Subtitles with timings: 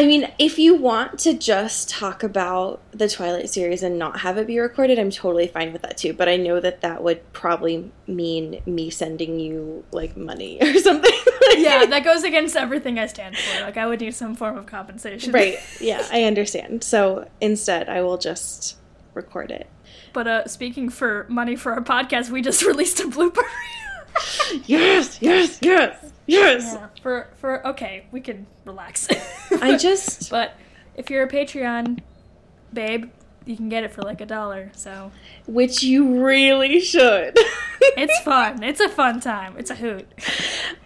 [0.00, 4.38] I mean, if you want to just talk about the Twilight series and not have
[4.38, 6.14] it be recorded, I'm totally fine with that too.
[6.14, 11.12] But I know that that would probably mean me sending you like money or something.
[11.58, 13.60] yeah, that goes against everything I stand for.
[13.60, 15.32] Like I would need some form of compensation.
[15.32, 15.58] right.
[15.82, 16.82] Yeah, I understand.
[16.82, 18.78] So instead, I will just
[19.12, 19.68] record it.
[20.14, 23.44] But uh, speaking for money for our podcast, we just released a blooper.
[24.66, 26.62] yes, yes, yes, yes.
[26.74, 29.08] Yeah, for for okay, we can relax.
[29.60, 30.54] I just but
[30.96, 32.00] if you're a Patreon
[32.72, 33.10] babe,
[33.46, 34.70] you can get it for like a dollar.
[34.74, 35.10] So
[35.46, 37.34] which you really should.
[37.80, 38.62] it's fun.
[38.62, 39.56] It's a fun time.
[39.58, 40.06] It's a hoot.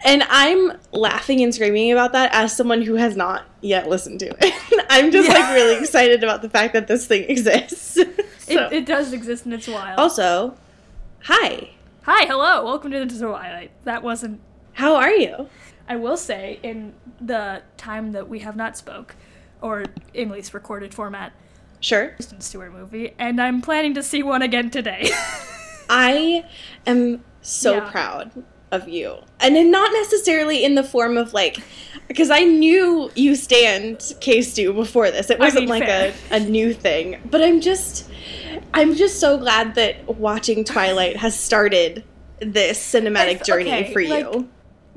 [0.05, 4.27] And I'm laughing and screaming about that as someone who has not yet listened to
[4.41, 4.87] it.
[4.91, 5.35] I'm just Yeah.
[5.35, 7.95] like really excited about the fact that this thing exists.
[7.95, 8.03] So-
[8.47, 9.99] It, it does exist and it's wild.
[9.99, 10.55] also,
[11.23, 11.71] hi.
[12.05, 13.71] Hi, hello, welcome to the Twilight.
[13.85, 14.41] That wasn't.
[14.75, 15.49] How are you?
[15.89, 19.17] I will say, in the time that we have not spoke,
[19.61, 21.33] or in least recorded format,
[21.81, 22.09] Sure.
[22.11, 25.11] Kristen Stewart movie, and I'm planning to see one again today.
[25.89, 26.45] I
[26.87, 27.91] am so Yeah.
[27.91, 29.17] proud of you.
[29.41, 31.59] And then not necessarily in the form of like
[32.09, 35.31] because I knew you stand K Stu before this.
[35.31, 36.15] It wasn't mean, like fair.
[36.31, 37.21] a, a new thing.
[37.31, 38.11] But I'm just
[38.73, 42.05] I'm just so glad that watching Twilight has started
[42.41, 44.49] this cinematic journey okay, for like- you.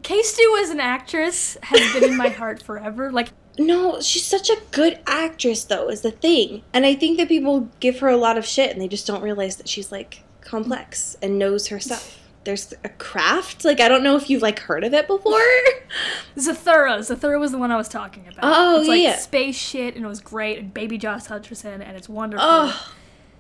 [0.04, 3.12] Kay Stu as an actress has been in my heart forever.
[3.12, 3.30] Like,
[3.60, 6.62] No, she's such a good actress though, is the thing.
[6.74, 9.24] And I think that people give her a lot of shit and they just don't
[9.24, 12.20] realize that she's like complex and knows her stuff.
[12.48, 13.66] There's a craft.
[13.66, 15.34] Like I don't know if you've like heard of it before.
[16.38, 17.00] Zathura.
[17.00, 18.40] Zathura was the one I was talking about.
[18.42, 19.18] Oh, it's like yeah.
[19.18, 22.48] space shit, and it was great, and baby Josh Hutcherson, and it's wonderful.
[22.48, 22.94] Oh,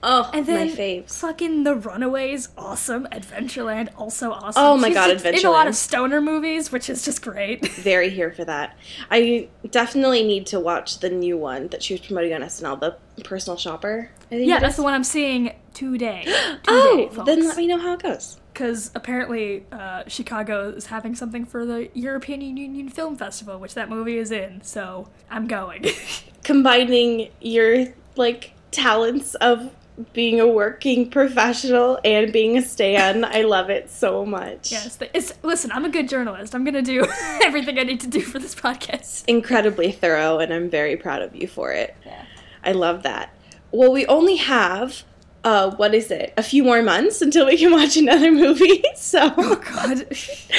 [0.03, 1.19] oh, and then my faves.
[1.19, 3.08] fucking The Runaways, awesome.
[3.12, 4.63] Adventureland, also awesome.
[4.63, 5.40] Oh my She's God, Adventureland.
[5.40, 7.68] In a lot of stoner movies, which is just great.
[7.72, 8.78] Very here for that.
[9.12, 13.24] I definitely need to watch the new one that she was promoting on SNL, the
[13.24, 14.12] personal shopper.
[14.28, 16.24] I think yeah, that's the one I'm seeing today.
[16.25, 18.40] today Oh, then let me know how it goes.
[18.53, 23.88] Because apparently uh, Chicago is having something for the European Union Film Festival, which that
[23.88, 24.62] movie is in.
[24.64, 25.85] So I'm going.
[26.44, 29.72] Combining your like talents of
[30.13, 34.72] being a working professional and being a stan, I love it so much.
[34.72, 35.72] yes, it's listen.
[35.72, 36.53] I'm a good journalist.
[36.53, 37.06] I'm gonna do
[37.44, 39.24] everything I need to do for this podcast.
[39.28, 41.96] Incredibly thorough, and I'm very proud of you for it.
[42.06, 42.25] Yeah.
[42.63, 43.34] I love that.
[43.72, 45.03] Well, we only have
[45.44, 46.34] uh, what is it?
[46.38, 48.84] A few more months until we can watch another movie.
[48.96, 50.06] So, Oh God.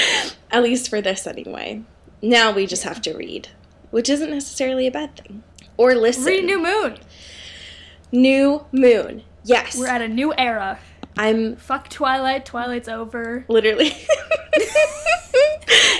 [0.51, 1.83] at least for this anyway.
[2.23, 3.49] Now we just have to read,
[3.91, 5.43] which isn't necessarily a bad thing.
[5.77, 6.25] Or listen.
[6.25, 6.99] Read New Moon.
[8.11, 9.23] New Moon.
[9.49, 9.77] Yes.
[9.77, 10.79] We're at a new era.
[11.17, 12.47] I'm Fuck Twilight.
[12.47, 13.45] Twilight's over.
[13.49, 13.93] literally.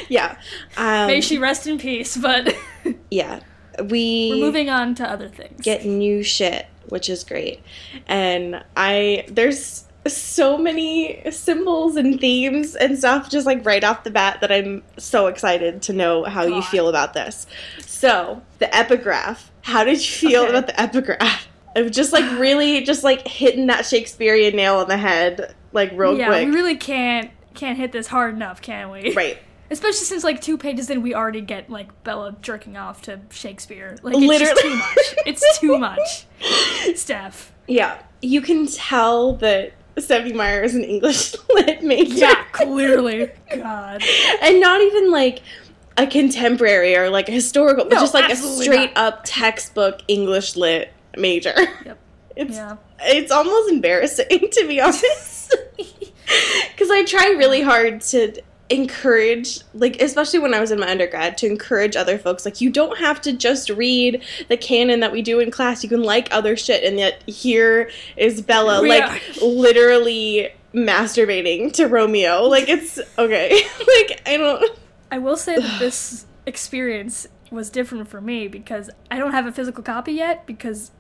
[0.09, 0.37] yeah.
[0.77, 2.17] Um, May she rest in peace.
[2.17, 2.55] But
[3.11, 3.41] yeah.
[3.83, 5.61] We we're moving on to other things.
[5.63, 7.63] get new shit, which is great.
[8.09, 14.11] And I there's so many symbols and themes and stuff just like right off the
[14.11, 17.47] bat that I'm so excited to know how you feel about this.
[17.81, 19.51] So, the epigraph.
[19.63, 20.51] How did you feel Okay.
[20.51, 21.48] about the epigraph?
[21.77, 26.17] Of just like really just like hitting that Shakespearean nail on the head like real
[26.17, 26.49] yeah, quick.
[26.49, 29.15] we really can't can't hit this hard enough, can we?
[29.15, 29.39] right.
[29.71, 33.97] Especially since like two pages in, we already get like Bella jerking off to Shakespeare.
[34.03, 34.55] Like it's Literally.
[34.55, 35.15] just too much.
[35.27, 36.97] It's too much.
[36.99, 37.53] Steph.
[37.67, 38.01] Yeah.
[38.23, 42.15] You can tell that Stephenie Meyer is an English lit major.
[42.15, 43.31] Yeah, clearly.
[43.55, 44.03] God.
[44.41, 45.43] and not even like
[45.99, 49.15] a contemporary or like a historical, but just like a straight not.
[49.15, 51.55] up textbook English lit major.
[51.85, 51.99] Yep.
[52.37, 52.77] It's Yeah.
[53.01, 60.39] it's almost embarrassing to be honest, because I try really hard to encourage like especially
[60.39, 63.33] when i was in my undergrad to encourage other folks like you don't have to
[63.33, 66.99] just read the canon that we do in class you can like other shit and
[66.99, 73.53] yet here is bella We like are- literally masturbating to romeo like it's okay
[73.97, 74.79] like i don't
[75.11, 79.53] I will say that this experience was different for me because I don't have a
[79.53, 80.91] physical copy yet because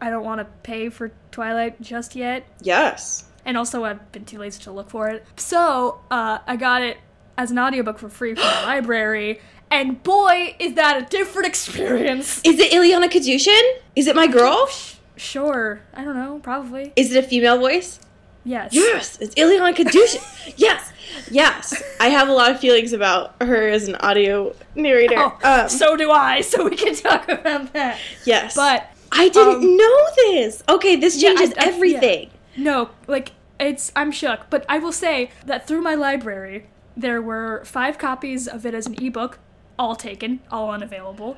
[0.00, 2.46] I don't want to pay for Twilight just yet.
[2.60, 5.24] yes and also I've been too lazy to look for it.
[5.36, 6.98] So uh, I got it
[7.38, 9.40] as an audiobook for free from the library,
[9.70, 12.42] and boy, is that a different experience.
[12.44, 13.62] Is it Ilyana Kadushin?
[13.94, 14.68] Is it my girl?
[15.16, 16.92] Sure, I don't know, probably.
[16.96, 18.00] Is it a female voice?
[18.44, 18.74] Yes.
[18.74, 20.54] Yes, it's Ilyana Kadushin.
[20.56, 20.92] yes,
[21.30, 21.82] yes.
[22.00, 25.16] I have a lot of feelings about her as an audio narrator.
[25.18, 26.42] Oh, um, so do I.
[26.42, 27.98] So we can talk about that.
[28.24, 30.62] yes, But I didn't um, know this.
[30.68, 31.68] Okay, this Yeah, I- changes I- yeah.
[31.68, 32.30] everything.
[32.56, 34.50] no, like it's I'm shook.
[34.50, 36.66] But I will say that through my library,
[36.96, 39.38] there were five copies of it as an ebook,
[39.78, 41.36] all taken, all unavailable.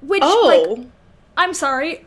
[0.00, 0.86] Which, like, Oh.
[1.36, 2.04] I'm sorry.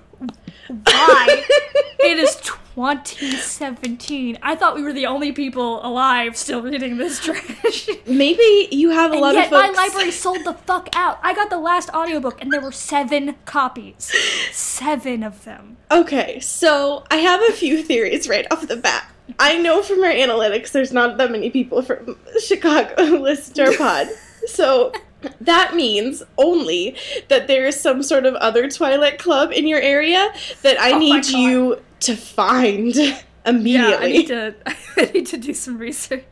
[0.67, 1.43] Why?
[1.99, 2.35] it is
[2.75, 4.37] 2017.
[4.41, 7.89] I thought we were the only people alive still reading this trash.
[8.07, 9.75] Maybe you have a and lot yet of folks.
[9.75, 11.19] my library sold the fuck out.
[11.21, 14.11] I got the last audiobook and there were seven copies.
[14.51, 15.77] Seven of them.
[15.91, 19.07] Okay, so I have a few theories right off the bat.
[19.39, 23.77] I know from our analytics there's not that many people from Chicago listen to our
[23.77, 24.07] pod.
[24.47, 24.91] So
[25.39, 26.95] that means only
[27.29, 30.31] that there is some sort of other Twilight Club in your area
[30.63, 32.95] that I Oh need you to find
[33.45, 33.73] immediately.
[33.73, 34.55] Yeah, I need to,
[34.97, 36.25] I need to do some research.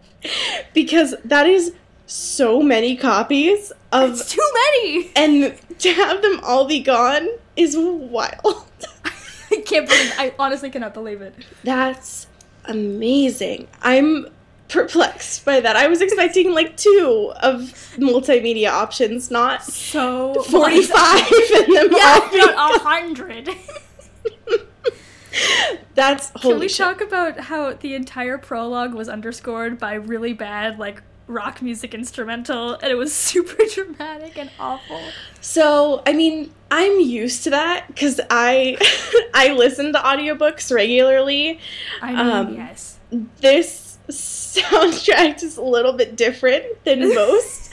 [0.74, 1.74] Because that is
[2.06, 4.12] so many copies of.
[4.12, 5.12] It's too many!
[5.16, 8.66] And to have them all be gone is wild.
[9.52, 11.34] I can't believe I honestly cannot believe it.
[11.64, 12.28] That's
[12.66, 13.68] amazing.
[13.82, 14.28] I'm
[14.68, 15.76] perplexed by that.
[15.76, 17.62] I was expecting like two of
[17.98, 23.50] multimedia options, not so 45 and then yeah, 100.
[25.96, 26.54] That's holy.
[26.54, 31.62] Can we talk about how the entire prologue was underscored by really bad like rock
[31.62, 35.02] music instrumental, and it was super dramatic and awful.
[35.40, 38.78] So I mean, I'm used to that because I
[39.34, 41.60] I listen to audiobooks regularly.
[42.02, 43.00] I mean, um, yes.
[43.42, 47.72] This soundtrack is a little bit different than most.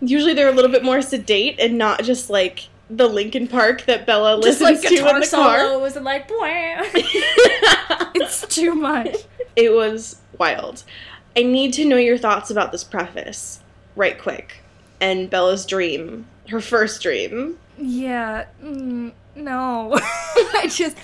[0.00, 4.06] Usually they're a little bit more sedate and not just like the Linkin Park that
[4.06, 5.60] Bella Just listens like to in the car.
[5.60, 6.26] solos and like
[8.14, 9.16] it's too much.
[9.56, 10.84] it was wild.
[11.36, 13.60] I need to know your thoughts about this preface,
[13.94, 14.62] right quick.
[15.00, 17.58] And Bella's dream, her first dream.
[17.76, 19.92] Yeah, mm, no.
[20.00, 20.96] I just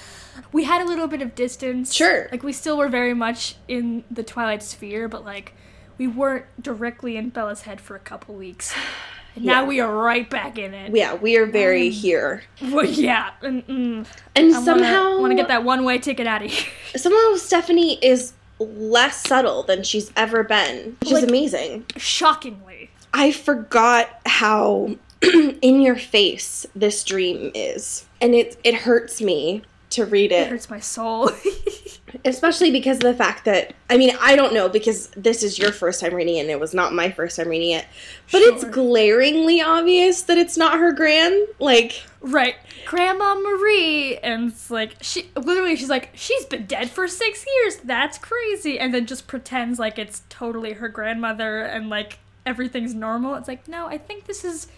[0.52, 1.92] we had a little bit of distance.
[1.92, 2.28] Sure.
[2.32, 5.52] Like we still were very much in the Twilight sphere, but like
[5.98, 8.74] we weren't directly in Bella's head for a couple weeks.
[9.36, 9.68] And now Yeah.
[9.68, 10.94] we are right back in it.
[10.94, 12.42] Yeah, we are very Um, here.
[12.62, 13.30] Well, yeah.
[13.42, 16.70] And, mm, And I somehow, want to get that one way ticket out of here.
[16.96, 21.84] somehow Stephanie is less subtle than she's ever been, which Like- is amazing.
[21.96, 22.90] Shockingly.
[23.12, 24.96] I forgot how
[25.62, 30.48] in your face this dream is, and it it hurts me to read It it,
[30.48, 31.30] hurts my soul.
[32.24, 35.72] especially because of the fact that I mean I don't know because this is your
[35.72, 37.86] first time reading it, and it was not my first time reading it,
[38.32, 41.46] but it's glaringly obvious that it's not her grand.
[41.58, 42.56] Like right.
[42.86, 44.16] Grandma Marie.
[44.18, 47.76] And it's like, she literally, she's like, she's been dead for six years.
[47.76, 48.78] That's crazy.
[48.78, 53.34] And then just pretends like it's totally her grandmother and like everything's normal.
[53.34, 54.68] It's like, no, I think this is.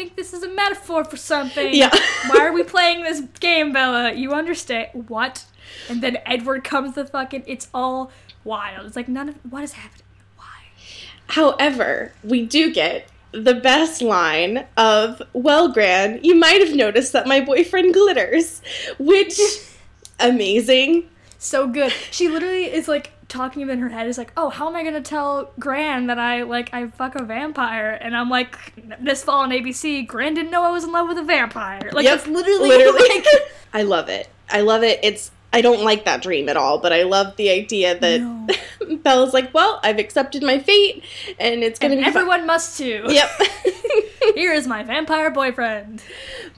[0.00, 1.74] Think this is a metaphor for something.
[1.74, 1.94] Yeah.
[2.28, 4.14] Why are we playing this game, Bella?
[4.14, 5.44] You understand what?
[5.90, 7.44] And then Edward comes the fucking.
[7.46, 8.10] It's all
[8.42, 8.86] wild.
[8.86, 10.06] It's like none of what is happening.
[10.38, 10.46] Why?
[11.26, 17.26] However, we do get the best line of, Well, Gran, you might have noticed that
[17.26, 18.62] my boyfriend glitters,
[18.98, 19.38] which,
[20.18, 21.10] amazing.
[21.38, 21.92] so good.
[22.10, 25.00] She literally is like talking in her head is like, "Oh, how am I gonna
[25.00, 28.58] tell Gran that I like I fuck a vampire?" And I'm like,
[29.00, 32.04] "This fall on ABC, Gran didn't know I was in love with a vampire." Like
[32.04, 33.08] Yep, that's literally, literally.
[33.08, 33.26] like
[33.72, 34.28] I love it.
[34.50, 35.00] I love it.
[35.02, 38.46] It's, I don't like that dream at all, but I love the idea that No.
[39.02, 41.04] Bella's like, Well, I've accepted my fate,
[41.38, 42.10] and it's gonna and be.
[42.10, 43.04] fi-" everyone must too.
[43.08, 43.30] Yep.
[44.34, 46.02] Here is my vampire boyfriend.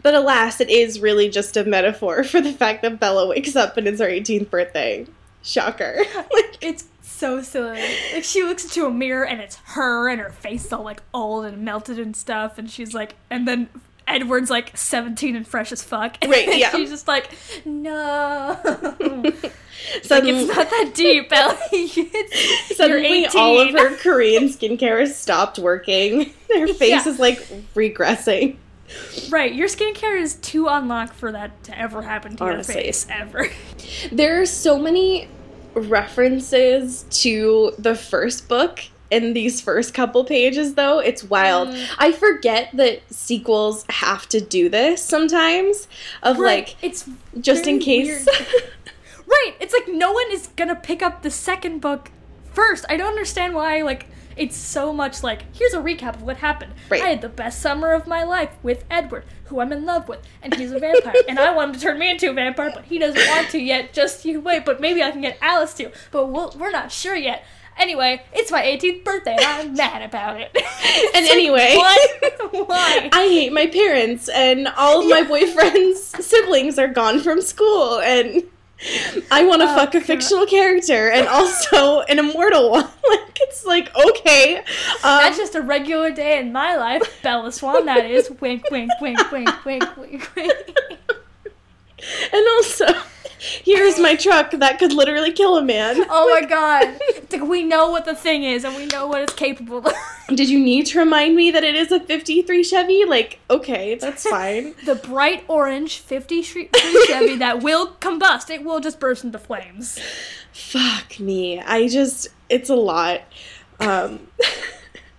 [0.02, 3.76] but alas, it is really just a metaphor for the fact that Bella wakes up
[3.76, 5.07] and it's her 18th birthday.
[5.42, 6.04] Shocker.
[6.14, 7.80] Like, It's so silly.
[8.12, 11.44] Like she looks into a mirror and it's her and her face all like old
[11.44, 13.68] and melted and stuff and she's like and then
[14.08, 16.16] Edward's like 17 and fresh as fuck.
[16.26, 16.70] Right, And yeah.
[16.72, 17.30] she's just like,
[17.64, 18.58] no.
[19.00, 19.52] like,
[20.02, 21.56] suddenly, it's not that deep, Ellie.
[21.72, 26.32] It's, you're suddenly all of her Korean skincare has stopped working.
[26.52, 27.08] Her face Yeah.
[27.08, 27.38] is like
[27.75, 28.56] regressing.
[29.30, 32.75] Right, your skincare is too unlocked for that to ever happen to Honestly.
[32.75, 33.49] your face, ever.
[34.12, 35.28] There are so many
[35.75, 38.80] references to the first book
[39.11, 41.87] in these first couple pages though it's wild Mm.
[41.99, 45.87] i forget that sequels have to do this sometimes
[46.22, 47.08] of like it's
[47.40, 48.26] just in case.
[49.26, 49.54] Right.
[49.61, 52.11] It's like no one is gonna pick up the second book
[52.52, 52.84] first.
[52.90, 54.06] I don't understand why, like,
[54.37, 56.75] it's so much like, here's a recap of what happened.
[56.89, 57.03] Right.
[57.03, 60.21] I had the best summer of my life with Edward, who I'm in love with,
[60.43, 61.15] and he's a vampire.
[61.29, 63.59] and I want him to turn me into a vampire, but he doesn't want to
[63.59, 63.93] yet.
[63.93, 65.91] Just you wait, but maybe I can get Alice to.
[66.11, 67.45] But we'll, we're not sure yet.
[67.79, 70.51] Anyway, it's my 18th birthday, and I'm mad about it.
[71.15, 72.53] and anyway what?
[72.69, 73.09] Why?
[73.12, 78.43] i hate my parents and all of my boyfriend's siblings are gone from school and
[79.31, 80.07] I want to Oh, fuck a God.
[80.07, 82.85] fictional character and also an immortal one.
[83.09, 84.59] like it's like okay.
[84.59, 84.65] Um,
[85.03, 87.21] That's just a regular day in my life.
[87.23, 88.31] Bella Swan, that is.
[88.41, 90.79] Wink, wink, wink, wink, wink, wink, wink.
[92.33, 92.87] and also,
[93.64, 96.04] here's my truck that could literally kill a man.
[96.14, 97.00] Oh my god.
[97.49, 99.94] We know what the thing is and we know what it's capable of.
[100.28, 103.04] Did you need to remind me that it is a 53 Chevy?
[103.04, 104.75] Like, okay, that's fine.
[104.84, 106.68] the bright orange 53
[107.06, 108.50] Chevy that will combust.
[108.50, 109.99] It will just burst into flames.
[110.52, 111.61] Fuck me.
[111.61, 113.22] I just, it's a lot.
[113.80, 114.28] Um,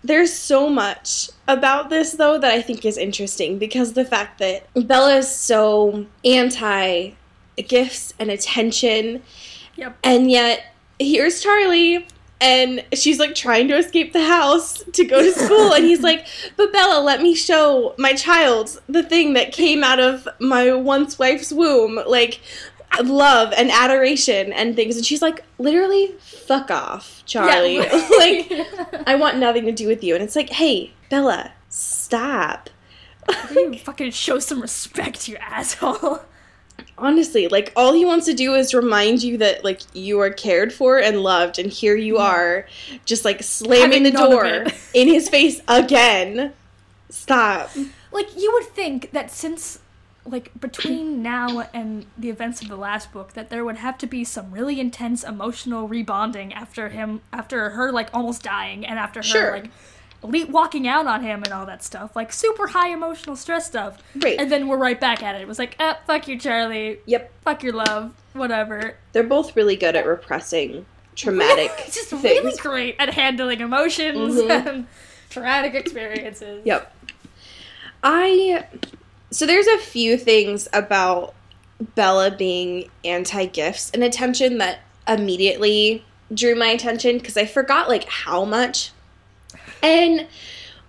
[0.04, 4.68] there's so much about this, though, that I think is interesting because the fact that
[4.88, 7.12] Bella is so anti
[7.62, 9.22] gifts and attention,
[9.76, 9.98] Yep.
[10.04, 12.08] and yet here's Charlie.
[12.42, 15.74] And she's like trying to escape the house to go to school.
[15.74, 20.02] And he's like, But Bella, let me show my child the thing that came out
[20.02, 22.02] of my once wife's womb.
[22.06, 22.42] Like,
[23.02, 24.98] love and adoration and things.
[24.98, 27.76] And she's like, literally, fuck off, Charlie.
[27.78, 28.10] Yeah.
[28.18, 28.52] like,
[29.08, 30.14] I want nothing to do with you.
[30.14, 32.70] And it's like, hey, Bella, stop.
[33.52, 36.20] you fucking show some respect, you asshole.
[36.98, 40.72] Honestly, like, all he wants to do is remind you that, like, you are cared
[40.72, 41.58] for and loved.
[41.60, 42.68] And here you are,
[43.06, 46.54] just like slamming Having the door in his face again.
[47.10, 47.70] Stop.
[48.12, 49.80] Like you would think that since
[50.26, 54.08] like between now and the events of the last book that there would have to
[54.08, 59.20] be some really intense emotional rebonding after him after her like almost dying and after
[59.20, 59.52] her Sure.
[59.52, 59.70] like
[60.24, 63.98] le- walking out on him and all that stuff like super high emotional stress stuff
[64.16, 64.40] Right.
[64.40, 67.32] and then we're right back at it it was like ah fuck you charlie Yep.
[67.44, 72.24] fuck your love whatever They're both really good at repressing traumatic just things.
[72.24, 74.68] really great at handling emotions Mhm.
[74.68, 74.88] and
[75.30, 76.96] traumatic experiences Yep.
[78.04, 78.66] I
[79.32, 81.34] so there's a few things about
[81.96, 88.06] Bella being anti gifts and attention that immediately drew my attention because I forgot like
[88.06, 88.92] how much.
[89.84, 90.28] And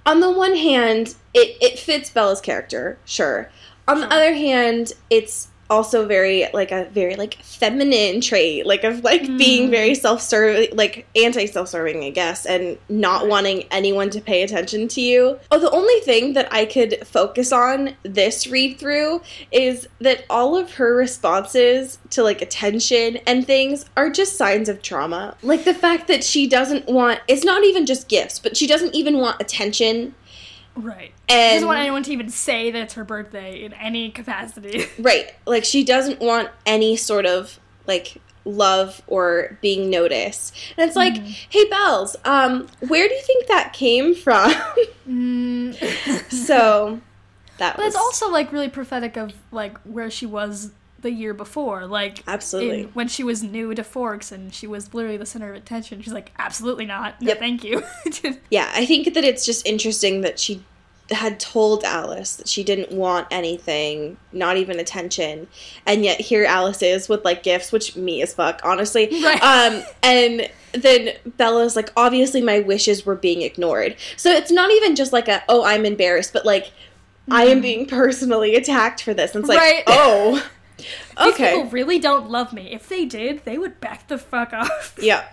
[0.07, 3.51] on the one hand, it, it fits Bella's character, sure.
[3.87, 9.03] On the other hand, it's also very like a very like feminine trait, like of
[9.03, 9.71] like being Mm.
[9.71, 15.39] very self-serving, like anti-self-serving, I guess, and not wanting anyone to pay attention to you.
[15.51, 20.57] Oh, the only thing that I could focus on this read through is that all
[20.57, 25.37] of her responses to like attention and things are just signs of trauma.
[25.43, 28.95] Like the fact that she doesn't want it's not even just gifts, but she doesn't
[28.95, 30.15] even want attention.
[30.77, 34.87] Right she doesn't want anyone to even say that it's her birthday in any capacity.
[34.99, 35.33] Right.
[35.47, 40.55] Like she doesn't want any sort of like love or being noticed.
[40.77, 44.53] And it's like, hey Bells, um, where do you think that came from?
[45.09, 45.75] Mm.
[46.33, 47.01] so
[47.59, 50.73] that but was it's also like really prophetic of like where she was
[51.05, 52.81] the year before, like Absolutely.
[52.83, 56.03] in- when she was new to Forks and she was literally the center of attention.
[56.03, 57.21] She's like, absolutely not.
[57.23, 57.39] No, Yep.
[57.39, 57.83] thank you.
[58.51, 60.63] Yeah, I think that it's just interesting that she
[61.11, 65.47] had told Alice that she didn't want anything, not even attention,
[65.87, 69.09] and yet here Alice is with like gifts, which me as fuck, honestly.
[69.23, 69.43] Right.
[69.43, 73.97] Um, and then Bella's like, obviously my wishes were being ignored.
[74.17, 76.73] So it's not even just like a, oh, I'm embarrassed, but like,
[77.31, 79.35] I am being personally attacked for this.
[79.35, 79.83] And it's like, Right.
[79.87, 80.45] oh,
[80.79, 80.87] These
[81.35, 81.55] okay.
[81.55, 82.73] people really don't love me.
[82.73, 84.97] If they did, they would back the fuck off.
[85.03, 85.25] Yeah.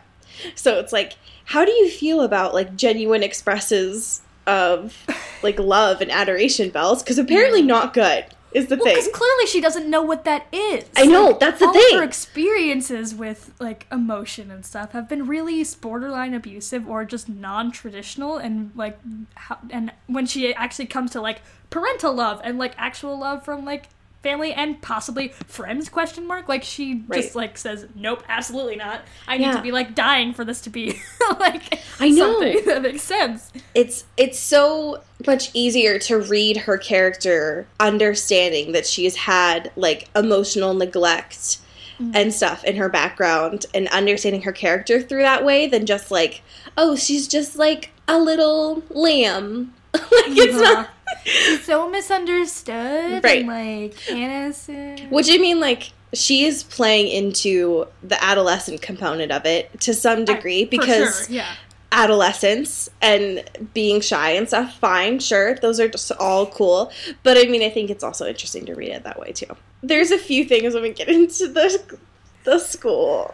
[0.55, 1.13] So it's like,
[1.45, 4.97] how do you feel about like genuine expresses of
[5.43, 7.03] like love and adoration bells?
[7.03, 8.95] Because apparently not good is the Well, thing.
[8.95, 10.85] because clearly she doesn't know what that is.
[10.95, 11.93] I know, Like, that's the all thing.
[11.93, 17.29] Of her experiences with like emotion and stuff have been really borderline abusive or just
[17.29, 18.97] non-traditional, and like,
[19.35, 23.63] how, and when she actually comes to like parental love and like actual love from
[23.63, 23.89] like
[24.23, 27.21] family and possibly friends question mark like she Right.
[27.23, 29.53] just like says nope absolutely not i need Yeah.
[29.57, 30.99] to be like dying for this to be
[31.39, 32.33] like I know.
[32.39, 38.85] something that makes sense it's it's so much easier to read her character understanding that
[38.85, 41.57] she's had like emotional neglect
[41.99, 42.11] mm.
[42.15, 46.41] and stuff in her background and understanding her character through that way than just like
[46.77, 50.03] oh she's just like a little lamb like
[50.37, 50.89] it's not
[51.25, 53.39] She's so misunderstood Right.
[53.45, 55.11] and like innocent.
[55.11, 60.25] Which i mean like she is playing into the adolescent component of it to some
[60.25, 61.55] degree For because sure, yeah.
[61.91, 66.91] adolescence and being shy and stuff fine sure those are just all cool.
[67.23, 69.55] But i mean i think it's also interesting to read it that way too.
[69.83, 71.97] There's a few things when we get into the
[72.43, 73.33] the school.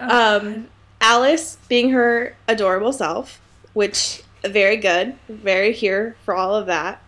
[0.00, 0.68] Oh, um
[1.00, 3.40] alice being her adorable self
[3.72, 7.00] which very good very here for all of that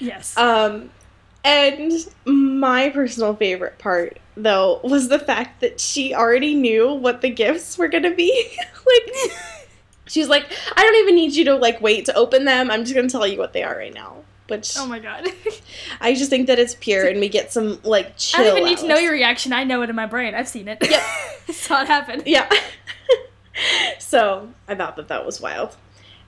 [0.00, 0.90] yes um
[1.44, 1.92] And
[2.26, 7.78] my personal favorite part, though, was the fact that she already knew what the gifts
[7.78, 8.58] were gonna be.
[8.86, 9.32] like,
[10.06, 12.70] she's like, I don't even need you to like wait to open them.
[12.70, 14.16] I'm just gonna tell you what they are right now.
[14.48, 15.28] Which Oh my god.
[16.00, 18.40] I just think that it's pure, and we get some like chill.
[18.40, 19.52] I don't even need to know your reaction.
[19.52, 20.34] I know it in my brain.
[20.34, 20.78] I've seen it.
[20.82, 21.02] Yep.
[21.54, 22.22] Saw it happen.
[22.26, 22.50] Yeah.
[23.98, 25.76] so I thought that that was wild.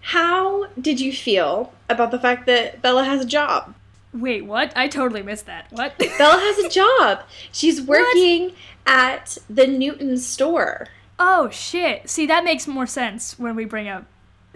[0.00, 3.74] How did you feel about the fact that Bella has a job?
[4.12, 4.72] Wait, what?
[4.76, 5.66] I totally missed that.
[5.70, 5.96] What?
[6.18, 7.20] Bella has a job.
[7.52, 8.52] She's working
[8.86, 10.88] at the Newton store.
[11.18, 12.08] oh shit.
[12.10, 14.06] See, that makes more sense when we bring up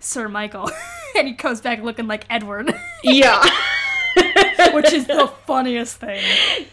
[0.01, 0.71] Sir Michael,
[1.17, 3.43] and he comes back looking like Edward, Yeah.
[4.73, 6.23] which is the funniest thing.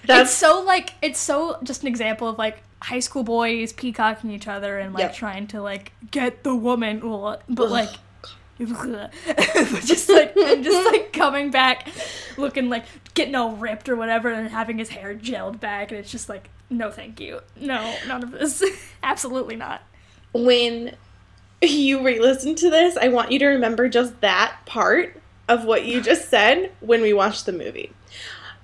[0.05, 4.31] That's it's so like it's so just an example of like high school boys peacocking
[4.31, 5.13] each other and like Yep.
[5.15, 7.89] trying to like get the woman, but like.
[9.85, 11.87] just like and just like coming back
[12.37, 16.11] looking like getting all ripped or whatever and having his hair gelled back and it's
[16.11, 18.63] just like no thank you no none of this
[19.03, 19.81] absolutely not
[20.33, 20.95] when
[21.61, 26.01] you re-listen to this, I want you to remember just that part of what you
[26.01, 27.91] just said when we watched the movie.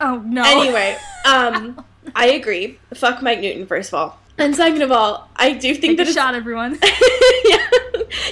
[0.01, 1.83] oh no Anyway, um,
[2.15, 2.79] I agree.
[2.93, 4.19] Fuck Mike Newton, first of all.
[4.37, 6.77] And second of all, I do think take that a it's shot everyone
[7.45, 7.67] yeah.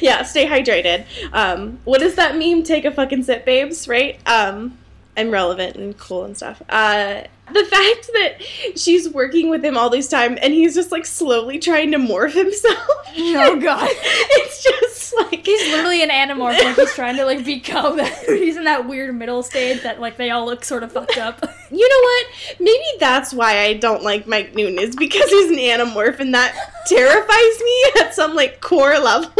[0.01, 1.05] yeah, stay hydrated.
[1.33, 2.63] Um, does that meme?
[2.63, 4.19] Take a fucking sip, babes, right?
[4.27, 4.77] Um,
[5.17, 6.61] I'm relevant and cool and stuff.
[6.69, 8.37] Uh, the fact that
[8.75, 12.33] she's working with him all this time and he's just like slowly trying to morph
[12.33, 12.77] himself.
[13.17, 13.87] Oh, God.
[13.91, 17.97] it's just like he's literally an animorph like he's trying to like become
[18.27, 21.41] he's in that weird middle stage that like they all look sort of fucked up
[21.71, 22.59] You know what?
[22.59, 26.55] Maybe that's why I don't like Mike Newton is because he's an Animorph and that
[26.87, 29.31] terrifies me at some like core level.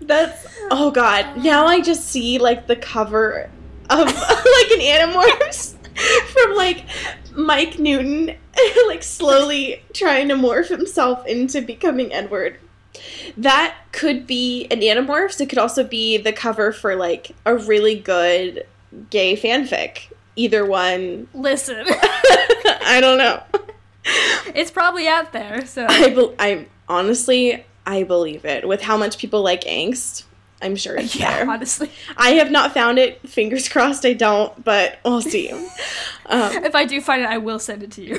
[0.00, 1.42] that's oh god.
[1.42, 3.50] Now I just see like the cover
[3.90, 5.73] of like an Animorphs
[6.28, 6.84] from like
[7.32, 8.36] Mike Newton
[8.86, 12.58] like slowly trying to morph himself into becoming Edward.
[13.36, 15.40] That could be an Animorphs.
[15.40, 18.66] It could also be the cover for like a really good
[19.10, 20.12] gay fanfic.
[20.36, 21.28] Either one.
[21.32, 23.42] listen I don't know.
[24.54, 28.66] it's probably out there so I, be- I honestly, I believe it.
[28.66, 30.24] With how much people like angst,
[30.64, 31.50] I'm sure it's yeah there.
[31.50, 33.26] honestly I have not found it.
[33.28, 35.50] Fingers crossed, I don't, but we'll see.
[35.50, 35.68] Um,
[36.64, 38.18] if i do find it i will send it to you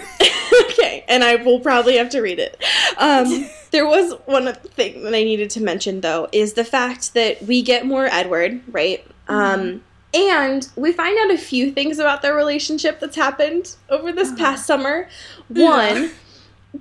[0.70, 2.62] okay, and I will probably have to read it.
[2.98, 7.42] Um, there was one thing that I needed to mention, though, is the fact that
[7.44, 9.06] we get more Edward, right?
[9.28, 14.34] Um, and we find out a few things about their relationship that's happened over this
[14.34, 15.10] past summer.
[15.50, 16.12] One.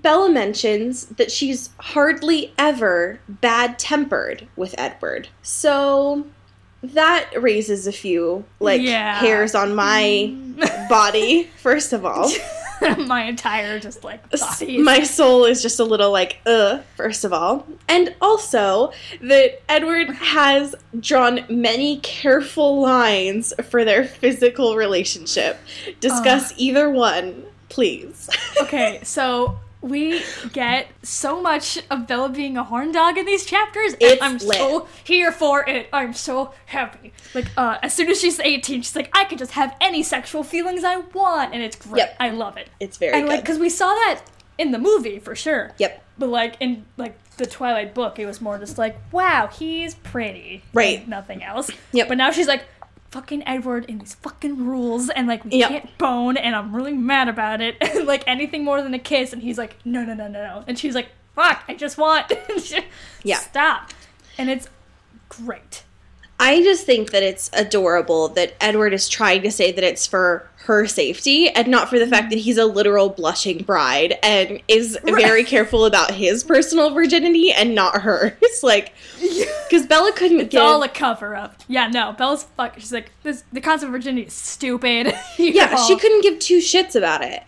[0.03, 5.29] Bella mentions that she's hardly ever bad tempered with Edward.
[5.43, 6.27] So
[6.83, 9.19] that raises a few like Yeah.
[9.19, 10.35] hairs on my
[10.89, 12.31] body, first of all.
[13.07, 17.33] my entire just like body My soul is just a little like, uh, first of
[17.33, 17.67] all.
[17.89, 25.59] And also that Edward has drawn many careful lines for their physical relationship.
[26.01, 28.29] Discuss either one, please.
[28.61, 33.93] okay so we get so much of Bella being a horn dog in these chapters,
[33.93, 34.57] and It's I'm lit.
[34.57, 35.89] so here for it.
[35.93, 37.13] I'm so happy.
[37.35, 40.43] Like, uh, as soon as she's 18, she's like, I can just have any sexual
[40.43, 41.99] feelings I want, and it's great.
[41.99, 42.17] Yep.
[42.19, 42.71] I love it.
[42.81, 43.43] It's very and like, good.
[43.45, 44.23] because we saw that
[44.57, 45.73] in the movie for sure.
[45.79, 46.03] Yep.
[46.17, 50.63] But like in like the Twilight book, it was more just like, wow, he's pretty,
[50.73, 51.07] Right.
[51.09, 51.71] nothing else.
[51.93, 52.09] Yep.
[52.09, 52.65] But now she's like,
[53.15, 55.69] fucking Edward and these fucking rules, and like we Yep.
[55.71, 57.77] can't bone, and I'm really mad about it.
[57.95, 60.65] And like anything more than a kiss, and he's like, no, no, no, no, no,
[60.67, 62.33] and she's like, fuck, I just want,
[63.23, 63.37] Yeah.
[63.39, 63.93] stop,
[64.37, 64.69] and it's
[65.29, 65.85] great.
[66.41, 70.49] I just think that it's adorable that Edward is trying to say that it's for
[70.65, 74.99] her safety and not for the fact that he's a literal blushing bride and is
[75.05, 78.33] very careful about his personal virginity and not hers.
[78.63, 80.63] Like, because Bella couldn't It's give.
[80.63, 81.61] all a cover up.
[81.69, 82.75] Yeah, no, Bella's fuck.
[82.79, 85.15] She's like, this, the concept of virginity is stupid.
[85.39, 85.85] Yeah, know?
[85.87, 87.43] she couldn't give two shits about it.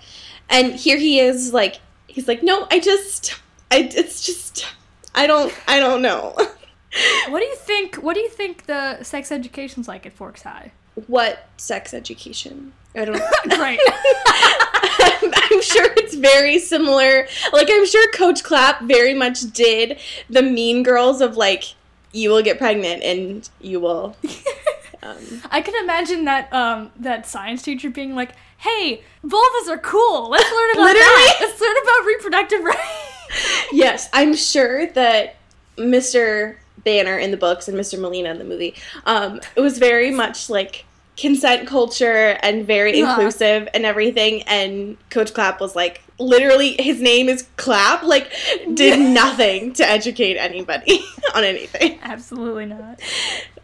[0.51, 3.35] And here he is, like, he's like, no, I just,
[3.71, 4.67] I, it's just,
[5.15, 6.37] I don't, I don't know.
[7.29, 7.97] What do you think?
[7.97, 10.73] What do you think the sex education's like at Forks High?
[11.09, 12.73] what sex education?
[12.95, 13.57] I don't know.
[13.57, 13.79] Great.
[15.51, 17.27] I'm sure it's very similar.
[17.53, 19.99] Like I'm sure Coach Clapp very much did
[20.31, 21.75] the Mean Girls of like
[22.13, 24.17] you will get pregnant and you will.
[25.03, 30.29] Um, I can imagine that um that science teacher being like, "Hey, vulvas are cool.
[30.31, 31.05] Let's learn about Literally?
[31.05, 31.37] that.
[31.43, 35.37] Let's learn about reproductive rights." yes, I'm sure that
[35.77, 36.57] Mr.
[36.87, 37.99] Banner in the books and Mr.
[38.01, 40.87] Molina in the movie, um, it was very much like
[41.19, 43.11] consent culture and very Yeah.
[43.11, 44.43] inclusive and everything.
[44.43, 48.31] And Coach Clapp was like, literally, his name is Clapp, like,
[48.75, 51.99] did nothing to educate anybody on anything.
[52.03, 53.01] Absolutely not.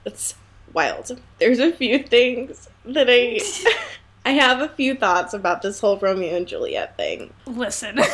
[0.04, 0.34] It's
[0.72, 1.18] wild.
[1.38, 3.38] There's a few things that I.
[4.24, 7.32] I have a few thoughts about this whole Romeo and Juliet thing.
[7.46, 7.98] Listen.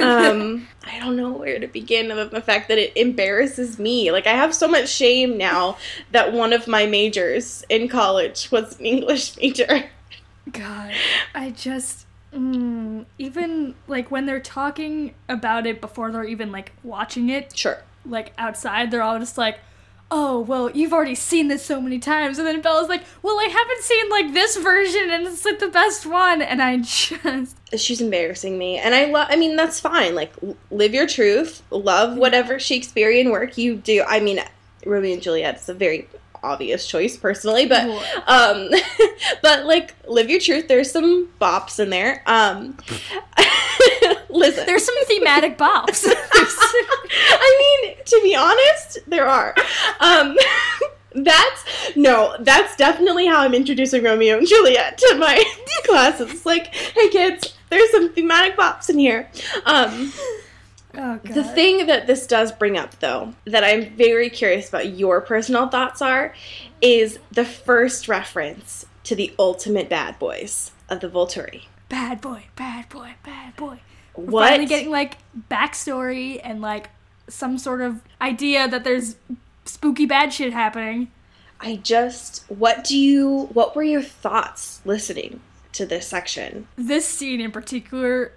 [0.00, 4.12] Um, I don't know where to begin of the fact that it embarrasses me.
[4.12, 5.78] Like I have so much shame now
[6.12, 9.88] that one of my majors in college was an English major.
[10.52, 10.92] God,
[11.34, 17.30] I just mm, even like when they're talking about it before they're even like watching
[17.30, 17.82] it, Sure.
[18.04, 19.58] like outside, they're all just like,
[20.10, 23.44] "Oh, well, you've already seen this so many times," and then Bella's like, "Well, I
[23.44, 28.00] haven't seen like this version, and it's like the best one," and I just She's
[28.00, 29.28] embarrassing me, and I love.
[29.30, 30.14] I mean, that's fine.
[30.14, 30.32] Like,
[30.70, 31.62] live your truth.
[31.70, 34.04] Love whatever Shakespearean work you do.
[34.06, 34.40] I mean,
[34.86, 36.08] Romeo and Juliet is a very
[36.42, 37.84] obvious choice, personally, but
[38.26, 38.70] um,
[39.42, 40.68] but like, live your truth.
[40.68, 42.22] There's some bops in there.
[42.26, 42.76] Um,
[44.30, 46.04] listen, there's some thematic bops.
[46.08, 49.54] I mean, to be honest, there are.
[50.00, 50.36] Um,
[51.14, 55.42] that's no, that's definitely how I'm introducing Romeo and Juliet to my
[55.84, 56.44] classes.
[56.46, 59.30] Like, hey kids, there's some thematic bops in here.
[59.64, 60.12] Um,
[60.96, 65.20] oh the thing that this does bring up, though, that I'm very curious about your
[65.20, 66.34] personal thoughts are,
[66.80, 71.64] is the first reference to the ultimate bad boys of the Volturi.
[71.88, 73.80] bad boy, bad boy, bad boy.
[74.18, 74.48] What?
[74.48, 75.18] Finally getting like
[75.50, 76.90] backstory and like
[77.28, 79.16] some sort of idea that there's
[79.64, 81.10] spooky bad shit happening.
[81.60, 85.40] I just, what do you, what were your thoughts listening
[85.72, 86.68] to this section?
[86.76, 88.32] This scene in particular,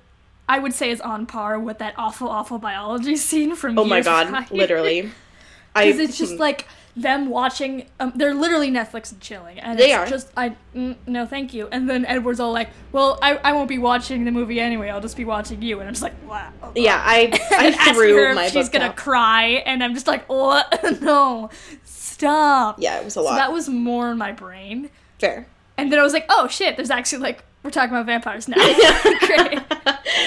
[0.50, 3.78] I would say is on par with that awful, awful biology scene from.
[3.78, 4.46] Oh my god, prior.
[4.52, 5.12] literally.
[5.76, 7.88] I, Because it's just like them watching.
[8.00, 10.06] Um, they're literally Netflix and chilling, and They it's are.
[10.08, 11.68] just I mm, no, thank you.
[11.72, 14.90] And then Edward's all like, "Well, I, I won't be watching the movie anyway.
[14.90, 18.32] I'll just be watching you." And I'm just like, "Wow." yeah, I I threw her
[18.42, 18.98] if she's gonna out.
[18.98, 20.62] cry, and I'm just like, oh
[21.02, 21.50] no,
[21.84, 23.36] stop." Yeah, it was a So lot.
[23.36, 25.48] that was more in my brain, Fair.
[25.78, 28.56] and then I was like, "Oh shit!" There's actually like we're talking about vampires now.
[29.20, 29.60] Great.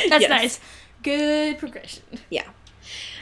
[0.08, 0.28] That's Yes.
[0.30, 0.60] nice.
[1.02, 2.02] Good progression.
[2.30, 2.44] Yeah.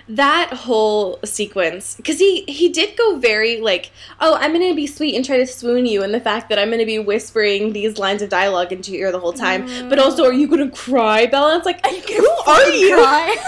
[0.09, 5.15] That whole sequence, because he he did go very like, oh, I'm gonna be sweet
[5.15, 8.21] and try to swoon you, and the fact that I'm gonna be whispering these lines
[8.21, 11.57] of dialogue into your ear the whole time, but also, are you gonna cry, Bella?
[11.57, 12.97] It's like, who are you?
[13.03, 13.39] Like,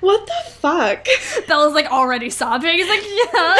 [0.00, 1.06] what the fuck?
[1.48, 2.78] Bella's like already sobbing.
[2.78, 3.56] He's like, yeah.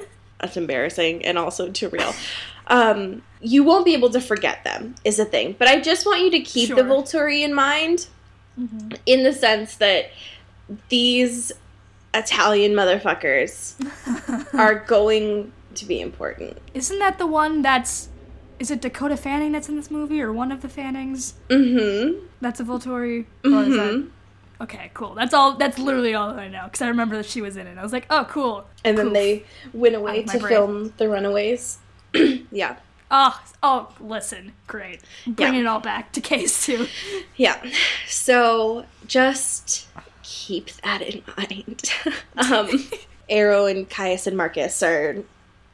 [0.40, 2.14] That's embarrassing and also too real.
[2.68, 5.56] Um, you won't be able to forget them, is the thing.
[5.58, 8.06] But I just want you to keep the Volturi in mind
[9.06, 10.10] in the sense that
[10.88, 11.52] these
[12.14, 13.74] Italian motherfuckers
[14.58, 16.58] are going to be important.
[16.74, 18.08] Isn't that the one that's?
[18.58, 21.34] Is it Dakota Fanning that's in this movie, or one of the Fannings?
[21.48, 22.26] Mm-hmm.
[22.40, 23.26] That's a Volturi.
[23.44, 23.92] Or is that?
[23.94, 24.10] Mhm.
[24.60, 25.14] Okay, cool.
[25.14, 25.54] That's all.
[25.56, 27.78] That's literally all that I know because I remember that she was in it.
[27.78, 28.66] I was like, oh, cool.
[28.84, 30.50] And then they went away Out of my to brain.
[30.52, 31.78] film The Runaways.
[32.50, 32.76] yeah.
[33.10, 35.00] Oh, oh, listen, great.
[35.26, 35.60] Bring Yeah.
[35.60, 36.86] it all back to K Stu.
[37.36, 37.62] Yeah.
[38.06, 39.86] So just
[40.22, 41.82] keep that in mind.
[42.36, 42.68] um,
[43.30, 45.16] Aro and Caius and Marcus are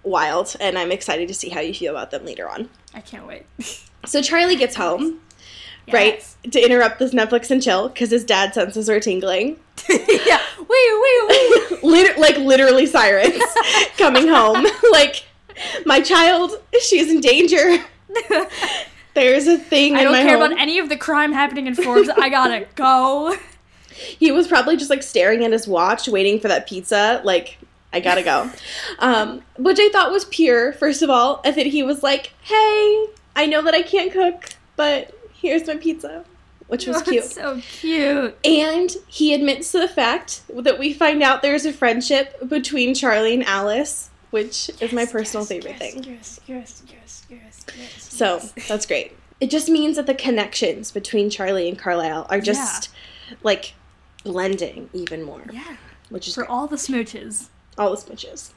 [0.02, 2.68] wild, and I'm excited to see how you feel about them later on.
[2.94, 3.46] I can't wait.
[4.06, 5.20] So Charlie gets home,
[5.90, 9.56] right, to interrupt this Netflix and chill because his dad's senses are tingling.
[9.88, 10.40] yeah.
[10.58, 11.82] Wait, wait, wait.
[11.82, 13.42] Liter- like literally sirens
[13.96, 14.66] coming home.
[14.92, 15.24] like
[15.86, 17.78] my child, she's in danger.
[19.14, 20.42] There's a thing I don't care home.
[20.52, 22.08] about any of the crime happening in Forks.
[22.08, 23.36] I gotta go.
[23.90, 27.20] he was probably just like staring at his watch, waiting for that pizza.
[27.24, 27.58] Like,
[27.92, 28.50] I gotta go.
[28.98, 31.40] um, which I thought was pure, first of all.
[31.44, 35.76] And then he was like, hey, I know that I can't cook, but here's my
[35.76, 36.24] pizza,
[36.66, 37.24] which was Oh, cute.
[37.24, 38.36] so cute.
[38.44, 43.34] And he admits to the fact that we find out there's a friendship between Charlie
[43.34, 46.02] and Alice, which is my personal Yes, favorite yes, thing.
[46.02, 48.12] Yes, yes, yes, yes, yes.
[48.12, 48.68] So yes.
[48.68, 49.16] that's great.
[49.38, 52.90] It just means that the connections between Charlie and Carlisle are just
[53.44, 53.74] like
[54.24, 55.76] blending even more, yeah,
[56.08, 56.50] which is for great.
[56.50, 57.46] all the smooches.
[57.78, 58.50] all the smooches.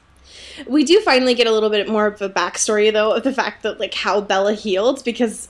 [0.66, 3.62] We do finally get a little bit more of a backstory though of the fact
[3.62, 5.48] that like how Bella healed because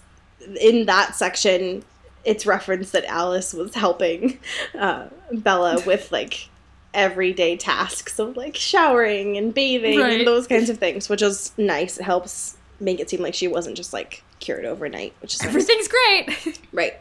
[0.61, 1.83] in that section
[2.27, 4.39] it's referenced that Alice was helping
[4.79, 6.51] uh, Bella with like
[6.95, 10.19] everyday tasks of like showering and bathing Right.
[10.21, 11.99] and those kinds of things, which is nice.
[11.99, 15.49] It helps make it seem like she wasn't just like cured overnight, which is nice.
[15.49, 16.61] Everything's great.
[16.73, 16.95] right.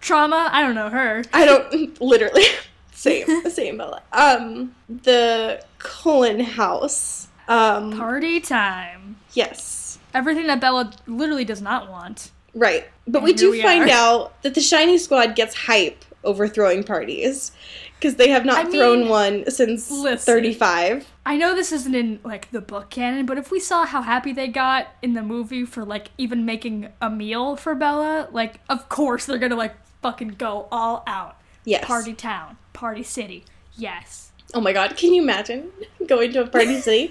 [0.00, 0.48] Trauma.
[0.52, 1.24] I don't know her.
[1.32, 2.44] I don't literally
[2.92, 4.02] same same Bella.
[4.12, 9.16] Um, the Cullen house Um, Party time.
[9.32, 9.98] yes.
[10.14, 12.30] Everything that Bella literally does not want.
[12.54, 12.84] Right.
[13.06, 13.92] But And we do find are.
[13.92, 17.52] out that the Shiny Squad gets hype over throwing parties
[17.98, 20.34] because they have not I thrown mean, one since listen.
[20.34, 21.06] 35.
[21.24, 24.32] I know this isn't in like the book canon, but if we saw how happy
[24.32, 28.88] they got in the movie for like even making a meal for Bella, like of
[28.88, 31.38] course they're gonna like fucking go all out.
[31.64, 31.84] Yes.
[31.84, 33.44] Party town, party city.
[33.76, 34.32] Yes.
[34.52, 35.70] Oh my god, can you imagine
[36.06, 37.10] going to a party city?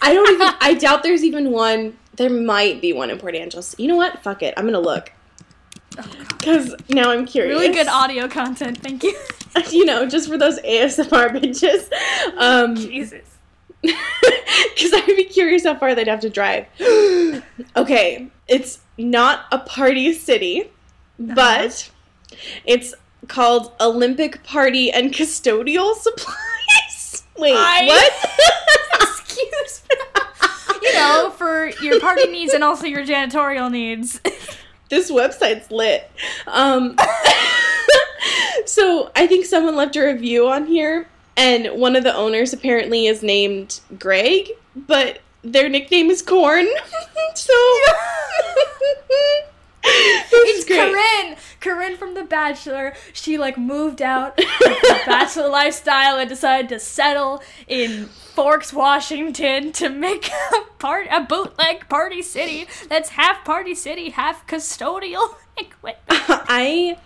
[0.00, 1.98] I don't even, I doubt there's even one.
[2.14, 3.74] There might be one in Port Angeles.
[3.78, 4.22] You know what?
[4.22, 4.54] Fuck it.
[4.56, 5.12] I'm gonna look.
[6.30, 7.58] Because now I'm curious.
[7.58, 9.16] Really good audio content, thank you.
[9.70, 11.90] you know, just for those ASMR bitches.
[12.36, 13.24] Um, Jesus.
[14.74, 16.66] Because I'd be curious how far they'd have to drive.
[17.76, 20.70] okay, it's not a party city,
[21.18, 21.88] but
[22.64, 22.94] it's
[23.28, 27.24] called Olympic Party and Custodial Supplies.
[27.36, 29.02] Wait, I- what?
[29.02, 30.22] Excuse me.
[30.82, 34.20] you know, for your party needs and also your janitorial needs.
[34.88, 36.10] This website's lit.
[36.46, 36.96] Um,
[38.66, 43.06] so I think someone left a review on here, and one of the owners apparently
[43.06, 46.66] is named Greg, but their nickname is Corn.
[47.34, 47.52] so
[50.30, 50.64] It's.
[50.64, 51.36] Corinne.
[51.60, 52.94] Corinne from The Bachelor.
[53.12, 59.72] She like moved out of the bachelor lifestyle and decided to settle in Forks, Washington,
[59.72, 65.96] to make a part a bootleg party city that's half party city, half custodial equipment.
[66.10, 66.98] I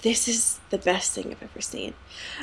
[0.00, 1.94] this is the best thing I've ever seen.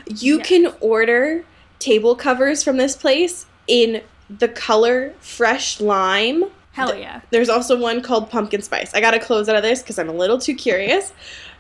[0.08, 0.48] You Yes.
[0.48, 1.46] can order
[1.80, 6.46] table covers from this place in the color fresh lime.
[6.80, 7.22] Hell yeah.
[7.30, 8.94] There's also one called pumpkin spice.
[8.94, 11.14] I gotta close out of this because I'm a little too curious.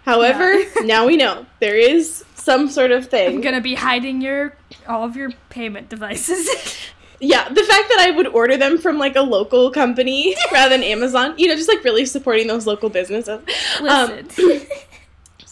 [0.05, 3.35] However, now we know there is some sort of thing.
[3.35, 4.55] I'm gonna be hiding your
[4.87, 6.49] all of your payment devices.
[7.21, 10.85] Yeah, the fact that I would order them from like a local company rather than
[10.85, 13.41] Amazon, you know, just like really supporting those local businesses.
[13.81, 14.25] Um,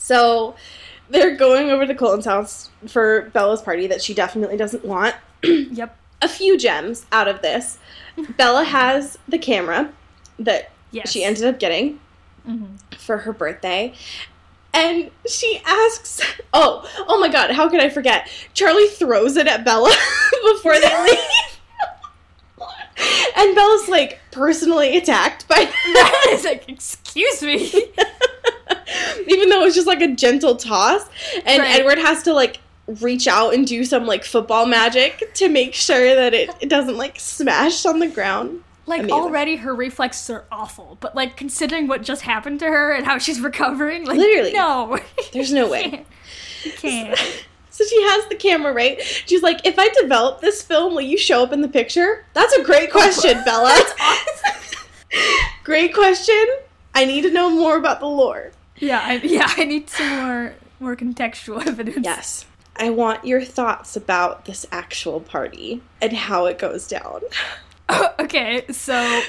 [0.07, 0.55] So
[1.09, 5.15] they're going over to Cullen's house for Bella's party that she definitely doesn't want.
[5.43, 5.97] yep.
[6.21, 7.77] A few gems out of this.
[8.37, 9.91] Bella has the camera
[10.39, 11.11] that Yes.
[11.11, 11.99] she ended up getting
[12.47, 12.77] Mhm.
[12.97, 13.93] for her birthday.
[14.73, 16.21] And she asks,
[16.53, 18.29] oh, oh my god, how could I forget?
[18.53, 19.89] Charlie throws it at Bella
[20.53, 22.67] before they leave.
[23.35, 26.25] and Bella's like personally attacked by that.
[26.29, 27.71] it's like, excuse me.
[29.27, 31.03] even though it was just like a gentle toss
[31.45, 31.79] and Right.
[31.79, 32.59] edward has to like
[33.01, 36.95] reach out and do some like football magic to make sure that it, it doesn't
[36.97, 39.13] like smash on the ground Like Amazing.
[39.19, 43.17] already her reflexes are awful, but like considering what just happened to her and how
[43.17, 44.53] she's recovering, like Literally.
[44.53, 44.97] no.
[45.33, 46.05] there's no way
[46.63, 47.17] You can't.
[47.69, 51.17] so she has the camera right she's like if i develop this film will you
[51.17, 53.79] show up in the picture that's a great question bella
[55.63, 56.45] great question
[56.95, 60.53] i need to know more about the lore Yeah, I, yeah, I need some more
[60.79, 61.99] more contextual evidence.
[62.03, 62.45] yes
[62.79, 67.21] i want your thoughts about this actual party and how it goes down
[68.19, 69.21] okay, so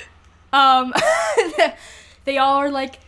[0.52, 0.92] um
[2.24, 2.98] they all are like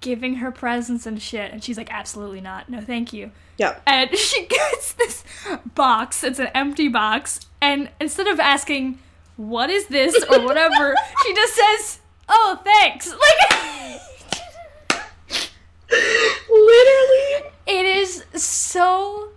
[0.00, 2.68] giving her presents and shit and she's like absolutely not.
[2.68, 3.30] No, thank you.
[3.58, 5.24] yeah And she gets this
[5.74, 6.24] box.
[6.24, 8.98] It's an empty box and instead of asking
[9.36, 14.00] what is this or whatever, she just says, "Oh, thanks." Like
[16.48, 19.30] literally it is so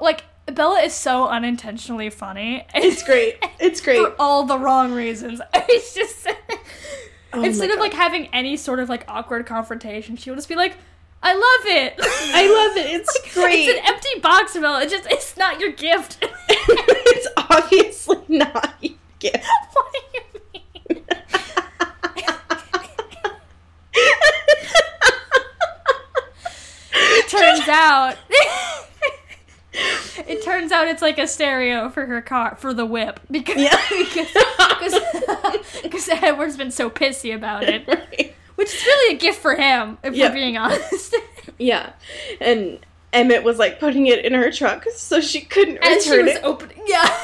[0.00, 2.66] like Bella is so unintentionally funny.
[2.74, 5.40] it's great it's great for all the wrong reasons.
[5.54, 6.26] It's just
[7.34, 7.82] Oh instead of God.
[7.82, 10.76] like having any sort of like awkward confrontation, she'll just be like,
[11.22, 11.94] "I love it.
[11.98, 12.90] I love it.
[13.00, 13.68] It's great.
[13.68, 14.82] It's an empty box, Bella.
[14.82, 19.46] It's just it's not your gift." it's obviously not your gift.
[19.72, 21.04] what do you mean?
[27.28, 28.16] turns out
[29.74, 33.80] it turns out it's like a stereo for her car for the whip because Yeah.
[33.90, 34.94] because
[35.82, 38.34] because Edward's been so pissy about it, Right.
[38.56, 40.28] which is really a gift for him if Yeah.
[40.28, 41.14] we're being honest.
[41.58, 41.92] Yeah.
[42.40, 42.78] And
[43.12, 46.36] Emmett was like putting it in her truck so she couldn't As she return was
[46.36, 46.44] it.
[46.44, 47.18] opening, yeah.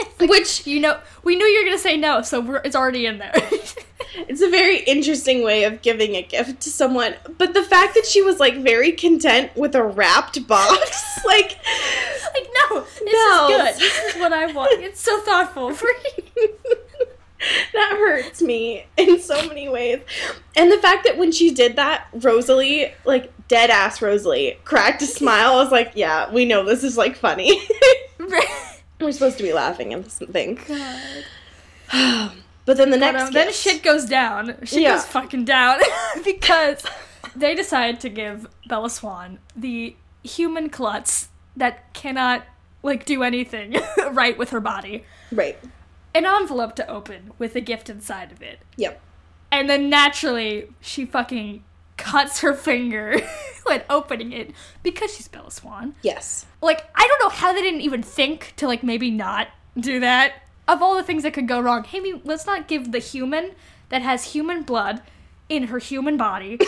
[0.20, 3.18] Which you know, we knew you were gonna say no, so we're, it's already in
[3.18, 3.32] there.
[4.14, 7.14] it's a very interesting way of giving a gift to someone.
[7.38, 11.58] But the fact that she was like very content with a wrapped box, like
[12.34, 13.48] like no, this No.
[13.48, 13.80] is good.
[13.82, 14.80] This is what I want.
[14.82, 16.48] It's so thoughtful for you.
[17.72, 20.00] that hurts me in so many ways.
[20.56, 25.06] And the fact that when she did that, Rosalie, like dead ass Rosalie, cracked a
[25.06, 25.54] smile.
[25.54, 27.60] I was like, yeah, we know this is like funny.
[29.00, 30.58] We're supposed to be laughing at this thing.
[30.68, 31.00] God.
[32.64, 34.56] but then the But, next um, then shit goes down.
[34.64, 34.94] Shit Yeah.
[34.96, 35.80] goes fucking down
[36.24, 36.84] because
[37.34, 42.44] they decide to give Bella Swan the human klutz that cannot
[42.82, 43.76] like do anything
[44.12, 45.04] right with her body.
[45.32, 45.58] right.
[46.14, 48.58] An envelope to open with a gift inside of it.
[48.76, 49.00] Yep.
[49.50, 51.64] And then naturally she fucking
[52.02, 53.16] cuts her finger
[53.64, 54.50] when opening it
[54.82, 55.94] because she's Bella Swan.
[56.02, 56.44] Yes.
[56.60, 60.34] Like I don't know how they didn't even think to like maybe not do that.
[60.68, 63.52] Of all the things that could go wrong, hey, let's not give the human
[63.88, 65.02] that has human blood
[65.48, 66.58] in her human body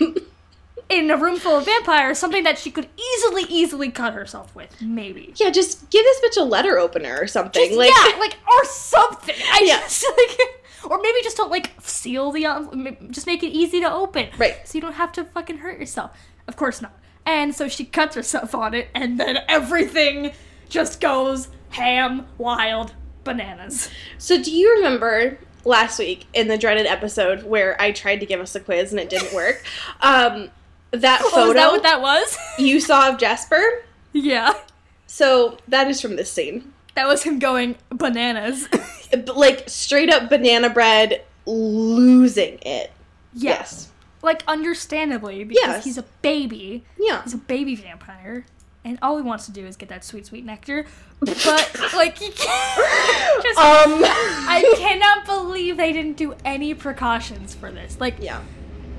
[0.88, 4.80] in a room full of vampires something that she could easily, easily cut herself with.
[4.80, 5.32] Maybe.
[5.36, 7.62] Yeah, just give this bitch a letter opener or something.
[7.66, 9.34] Just- like yeah, like or something.
[9.52, 9.80] I Yeah.
[9.80, 13.92] just like, or maybe just don't like seal the en- just make it easy to
[13.92, 14.56] open, Right.
[14.66, 16.10] So you don't have to fucking hurt yourself.
[16.48, 16.92] Of course not.
[17.24, 20.32] And so she cuts herself on it, and then everything
[20.68, 22.92] just goes ham, wild,
[23.24, 23.88] bananas.
[24.18, 28.40] So do you remember last week in the dreaded episode where I tried to give
[28.40, 29.62] us a quiz and it didn't work?
[30.00, 30.50] Um
[30.90, 32.36] that Oh, photo is that what that was?
[32.58, 33.62] you saw of Jasper?
[34.12, 34.52] yeah,
[35.06, 36.72] So that is from this scene.
[36.96, 38.68] that was him going bananas.
[39.34, 42.90] Like straight up banana bread losing it.
[43.34, 43.88] Yes.
[44.22, 45.84] like understandably because Yes.
[45.84, 46.84] he's a baby.
[46.98, 47.22] Yeah.
[47.24, 48.44] He's a baby vampire,
[48.84, 50.86] and all he wants to do is get that sweet, sweet nectar.
[51.20, 53.42] But like, he can't.
[53.42, 57.98] Just, Um I cannot believe they didn't do any precautions for this.
[58.00, 58.40] Like, Yeah.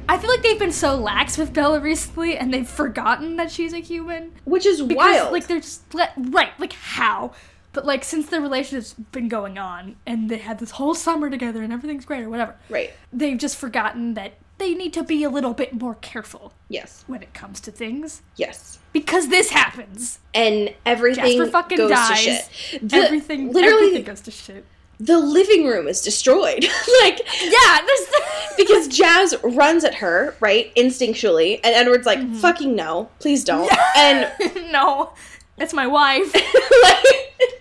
[0.09, 3.71] I feel like they've been so lax with Bella recently, and they've forgotten that she's
[3.71, 4.33] a human.
[4.43, 5.31] Which is Because, wild.
[5.31, 6.51] Like, they're just let, right.
[6.59, 7.31] Like, how?
[7.73, 11.61] But like, since their relationship's been going on, and they had this whole summer together,
[11.63, 12.91] and everything's great or whatever, right.
[13.11, 17.03] they've just forgotten that they need to be a little bit more careful Yes.
[17.07, 18.77] when it comes to things Yes.
[18.93, 20.19] because this happens.
[20.33, 22.09] And everything Jasper fucking goes dies.
[22.23, 22.89] to shit.
[22.89, 24.63] The- everything, literally everything goes to shit.
[24.99, 26.63] the living room is destroyed.
[27.01, 27.79] like Yeah,
[28.57, 32.35] because Jazz runs at her, right, instinctually, and Edward's like, Mm-hmm.
[32.35, 34.31] "Fucking no, please don't." And
[34.71, 35.13] no,
[35.57, 36.31] that's my wife.
[36.33, 37.52] like,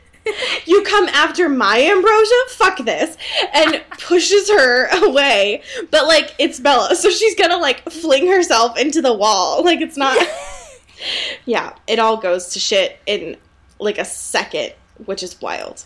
[0.67, 2.35] you come after my ambrosia?
[2.49, 3.17] Fuck this.
[3.53, 5.63] And pushes her away.
[5.91, 9.65] But like it's Bella, so she's gonna like fling herself into the wall.
[9.65, 10.19] Like it's not
[11.47, 13.37] Yeah, it all goes to shit in
[13.79, 14.73] like a second,
[15.05, 15.85] which is wild.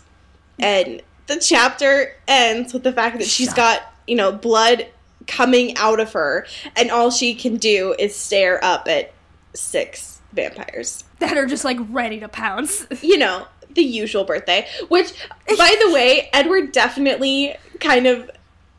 [0.59, 4.87] And the chapter ends with the fact that she's got, you know, blood
[5.27, 9.13] coming out of her, and all she can do is stare up at
[9.53, 12.85] six vampires that are just like ready to pounce.
[13.01, 14.67] you know, the usual birthday.
[14.89, 15.13] Which,
[15.57, 18.29] by the way, Edward definitely kind of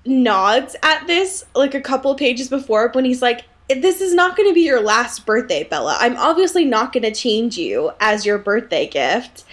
[0.04, 4.48] nods at this like a couple pages before when he's like, This is not going
[4.50, 5.96] to be your last birthday, Bella.
[6.00, 9.44] I'm obviously not going to change you as your birthday gift.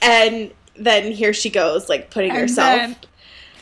[0.00, 2.94] And then here she goes, like putting And herself.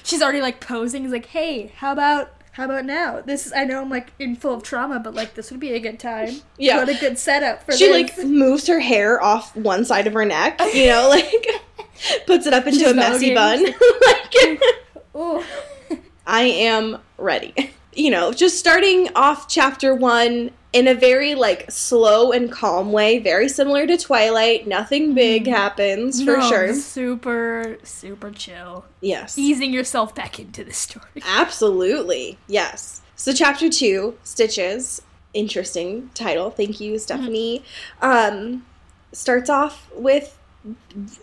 [0.05, 1.02] she's already like posing.
[1.02, 3.21] He's like, "Hey, how about how about now?
[3.21, 5.75] This is I know I'm like in full of trauma, but like this would be
[5.75, 6.37] a good time.
[6.57, 6.79] Yeah.
[6.79, 10.14] what a good setup for she this." like moves her hair off one side of
[10.14, 11.47] her neck, you know, like
[12.27, 13.62] puts it up into She's a messy bun.
[14.07, 14.61] like,
[15.16, 15.45] Ooh.
[16.27, 17.75] I am ready.
[17.92, 23.19] You know, just starting off chapter one in a very like slow and calm way,
[23.19, 24.67] very similar to Twilight.
[24.67, 26.75] Nothing big happens for No, sure.
[26.75, 28.85] Super, super chill.
[29.01, 29.39] Yes.
[29.39, 31.07] Easing yourself back into the story.
[31.27, 32.39] Absolutely.
[32.47, 33.01] Yes.
[33.17, 35.01] So chapter two, Stitches.
[35.33, 36.51] Interesting title.
[36.51, 37.65] Thank you, Stephenie.
[38.03, 38.67] Um
[39.12, 40.37] starts off with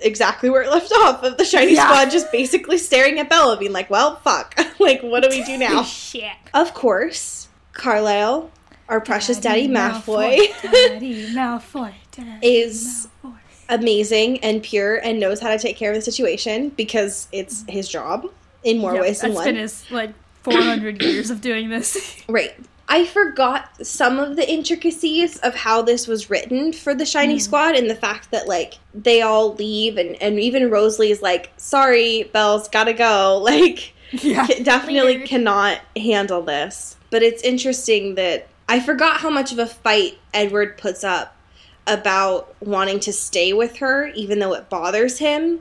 [0.02, 1.86] exactly where it left off of the shiny Yeah.
[1.88, 4.58] squad just basically staring at Bella being like, Well, fuck.
[4.80, 5.84] like what do we do now?
[6.08, 6.32] Shit.
[6.56, 8.50] Of course, Carlisle,
[8.89, 11.93] our precious Daddy, Malfoy, Daddy Malfoy.
[12.12, 13.38] Daddy is Malfoy.
[13.69, 17.71] amazing and pure and knows how to take care of the situation because it's mm-hmm.
[17.71, 18.25] his job
[18.63, 19.46] in more Yep, ways than that's one.
[19.46, 20.13] been his like
[20.44, 22.21] 400 years of doing this.
[22.27, 22.54] Right.
[22.90, 27.42] I forgot some of the intricacies of how this was written for the Shiny mm.
[27.42, 31.52] Squad and the fact that like they all leave and, and even Rosalie is like,
[31.58, 33.42] sorry, Belle's gotta go.
[33.54, 34.46] Like yeah.
[34.62, 36.98] definitely cannot handle this.
[37.10, 41.38] But it's interesting that I forgot how much of a fight Edward puts up
[41.86, 45.60] about wanting to stay with her, even though it bothers him.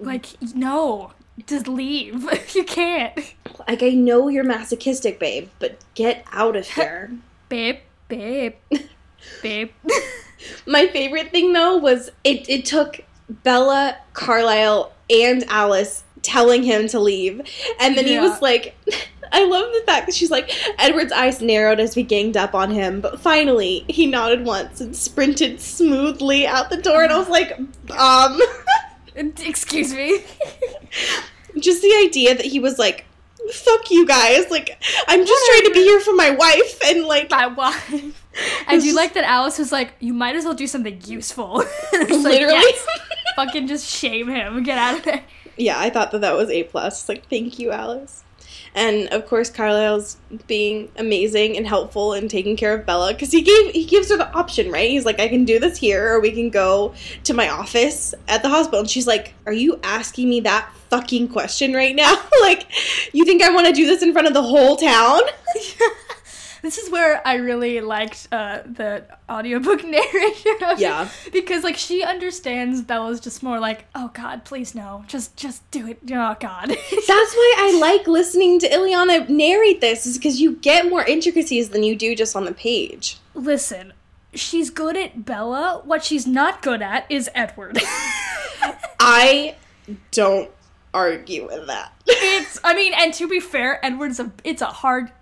[0.00, 1.12] Like, no.
[1.46, 2.26] Just leave.
[2.54, 3.34] you can't.
[3.68, 7.12] Like, I know you're masochistic, babe, but get out of here.
[7.50, 8.54] Babe, babe,
[9.42, 9.70] babe.
[10.64, 16.98] My favorite thing, though, was it, it took Bella, Carlisle, and Alice telling him to
[16.98, 17.42] leave.
[17.78, 18.74] And then he was like,
[19.32, 22.70] I love the fact that she's like, Edward's eyes narrowed as we ganged up on
[22.70, 27.02] him, but finally he nodded once and sprinted smoothly out the door.
[27.02, 27.58] And I was like,
[27.90, 28.40] um,
[29.16, 30.22] Excuse me.
[31.58, 33.04] just the idea that he was like,
[33.52, 37.30] "Fuck you guys!" Like, I'm just trying to be here for my wife, and like,
[37.30, 38.20] My wife.
[38.66, 41.62] I do like that Alice was like, you might as well do something useful.
[41.92, 42.54] It's like, Literally.
[42.54, 42.86] yes,
[43.36, 44.64] fucking just shame him.
[44.64, 45.22] Get out of there.
[45.56, 47.08] yeah, I thought that that was a plus.
[47.08, 48.23] Like, thank you, Alice.
[48.74, 50.16] And of course, Carlisle's
[50.46, 54.16] being amazing and helpful and taking care of Bella because he gave he gives her
[54.16, 54.90] the option, right?
[54.90, 56.94] He's like, I can do this here, or we can go
[57.24, 58.80] to my office at the hospital.
[58.80, 62.16] And she's like, Are you asking me that fucking question right now?
[62.40, 62.66] like,
[63.12, 65.20] you think I want to do this in front of the whole town?
[66.64, 70.64] This is where I really liked uh, the audiobook narrator.
[70.64, 71.10] Of Yeah.
[71.30, 75.86] Because like she understands Bella's just more like, oh God, please no, just just do
[75.86, 75.98] it.
[76.10, 76.68] Oh God.
[76.68, 81.68] That's why I like listening to Ilyana narrate this, is because you get more intricacies
[81.68, 83.18] than you do just on the page.
[83.34, 83.92] Listen,
[84.32, 85.82] she's good at Bella.
[85.84, 87.78] What she's not good at is Edward.
[88.98, 89.56] I
[90.12, 90.50] don't
[90.94, 91.92] argue with that.
[92.06, 95.12] it's I mean, and to be fair, Edward's a it's a hard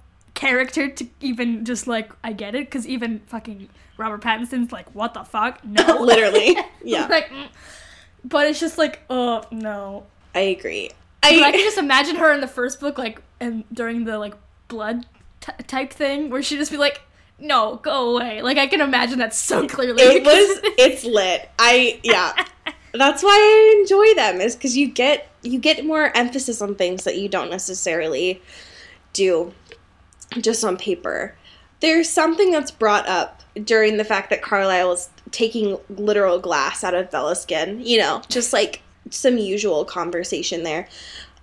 [0.43, 5.15] character to even just like I get it because even fucking Robert Pattinson's like, what
[5.15, 5.65] the fuck?
[5.65, 6.57] No, Literally.
[6.85, 7.07] Yeah.
[7.07, 7.47] like, mm.
[8.25, 10.05] but it's just like, oh no.
[10.35, 10.91] I agree.
[11.21, 14.35] But I can just imagine her in the first book, like, and during the like
[14.67, 15.07] blood
[15.41, 17.01] t- type thing, where she just be like,
[17.39, 20.03] "No, go away." Like, I can imagine that so clearly.
[20.03, 21.49] it was it's lit.
[21.61, 22.33] I yeah.
[22.93, 27.05] That's why I enjoy them is because you get you get more emphasis on things
[27.05, 28.43] that you don't necessarily
[29.13, 29.53] do
[30.41, 31.35] just on paper.
[31.81, 36.95] There's something that's brought up during the fact that Carlisle is taking literal glass out
[36.95, 40.89] of Bella's skin, you know, just like some usual conversation there.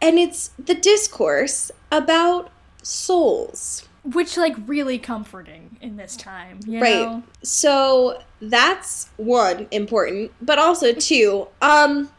[0.02, 2.50] And it's the discourse about
[2.82, 3.86] souls.
[4.04, 7.02] which like really comforting in this time, you Right.
[7.10, 7.24] know?
[7.44, 12.10] So that's one important, but also two, um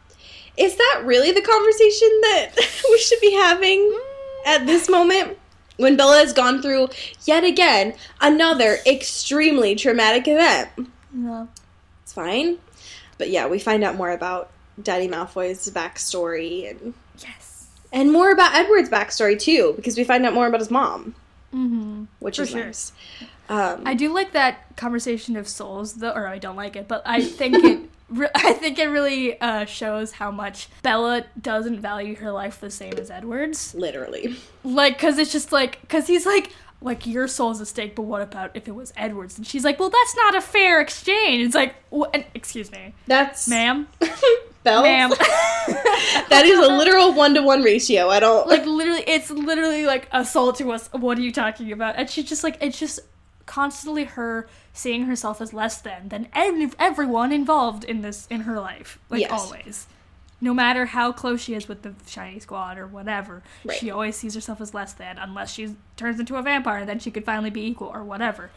[0.57, 2.51] is that really the conversation that
[2.91, 3.99] we should be having
[4.45, 5.39] at this moment
[5.81, 6.89] when Bella has gone through
[7.24, 10.68] yet again another extremely traumatic event?
[11.12, 11.49] No.
[12.03, 12.59] It's fine.
[13.18, 14.51] But yeah, we find out more about
[14.83, 17.66] Daddy Malfoy's backstory and Yes.
[17.93, 21.14] and more about Edward's backstory too, because we find out more about his mom,
[21.55, 22.05] Mm-hmm.
[22.20, 22.64] which For is sure.
[22.66, 22.93] nice.
[23.51, 27.03] Um, I do like that conversation of souls, though, or I don't like it, but
[27.05, 27.80] I think it.
[28.09, 32.70] Re- I think it really uh, shows how much Bella doesn't value her life the
[32.70, 33.72] same as Edward's.
[33.74, 34.34] literally.
[34.64, 38.20] Like, cause it's just like, cause he's like, like your soul's at stake, but what
[38.20, 39.36] about if it was Edward's?
[39.38, 41.44] And she's like, well, that's not a fair exchange.
[41.46, 41.76] It's like,
[42.12, 43.86] and, excuse me, That's ma'am,
[44.64, 45.11] ma'am.
[46.28, 48.09] that is a literal one to one ratio.
[48.09, 50.88] I don't like literally, it's literally like a soul to us.
[50.92, 51.94] What are you talking about?
[51.96, 53.01] And she's just like, it's just
[53.51, 58.61] constantly her seeing herself as less than than ev- everyone involved in this in her
[58.61, 59.30] life, like Yes.
[59.32, 59.86] always.
[60.40, 63.76] No matter how close she is with the shiny squad or whatever, Right.
[63.76, 66.98] she always sees herself as less than, unless she turns into a vampire, and then
[67.01, 68.51] she could finally be equal or whatever.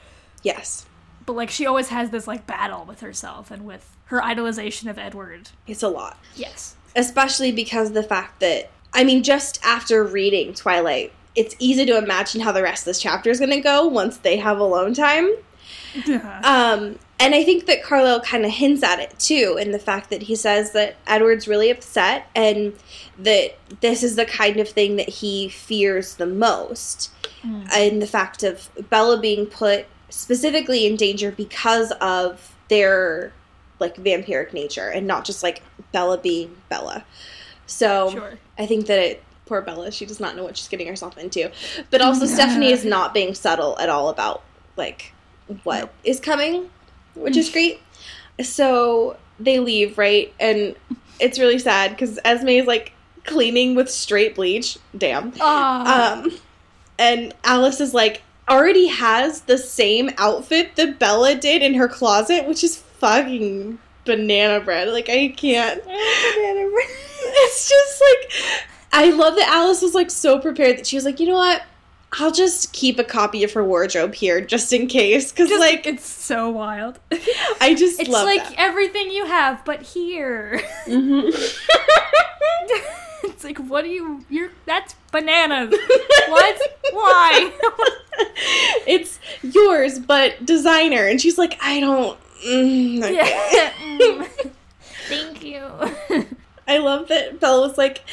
[0.43, 0.85] Yes,
[1.25, 4.97] But like she always has this like battle with herself and with her idolization of
[4.99, 5.49] Edward.
[5.67, 6.75] it's a lot, Yes.
[6.95, 11.97] especially because of the fact that I mean, just after reading Twilight, it's easy to
[11.97, 14.93] imagine how the rest of this chapter is going to go once they have alone
[14.93, 15.31] time.
[16.43, 20.09] Um, and I think that Carlo kind of hints at it too, in the fact
[20.09, 22.73] that he says that Edward's really upset and
[23.17, 27.11] that this is the kind of thing that he fears the most.
[27.73, 33.33] And the fact of Bella being put specifically in danger because of their
[33.79, 35.61] like vampiric nature and not just like
[35.91, 37.05] Bella being Bella.
[37.65, 38.33] So Sure.
[38.57, 41.51] I think that it poor Bella, she does not know what she's getting herself into.
[41.89, 44.43] But also Stephenie is not being subtle at all about
[44.77, 45.13] like
[45.63, 46.69] what is coming,
[47.15, 47.81] which is great.
[48.41, 50.33] So they leave, right?
[50.39, 50.75] And
[51.19, 52.93] it's really sad because Esme is like
[53.25, 54.77] cleaning with straight bleach.
[54.97, 55.33] Damn.
[55.39, 56.13] Ah.
[56.13, 56.31] Um,
[56.97, 62.47] and Alice is like already has the same outfit that Bella did in her closet,
[62.47, 64.89] which is fucking banana bread.
[64.89, 65.83] Like I can't.
[65.85, 66.87] banana bread.
[67.25, 68.63] It's just like
[68.93, 71.63] I love that Alice was like so prepared that she was like, you know what?
[72.19, 76.05] I'll just keep a copy of her wardrobe here just in case, because like it's
[76.05, 76.99] so wild.
[77.59, 78.53] I just It's like that.
[78.57, 80.61] everything you have, but here.
[80.85, 81.33] Mhm.
[83.23, 84.23] it's like, what do you?
[84.29, 85.71] You're that's bananas.
[86.27, 86.61] what?
[86.91, 87.51] Why?
[88.85, 91.07] it's yours, but designer.
[91.07, 92.17] And she's like, I don't.
[92.45, 93.13] Mm, okay.
[93.51, 93.71] yeah.
[93.83, 94.27] Mm.
[95.07, 95.63] Thank you.
[96.67, 98.03] I love that Bella was like,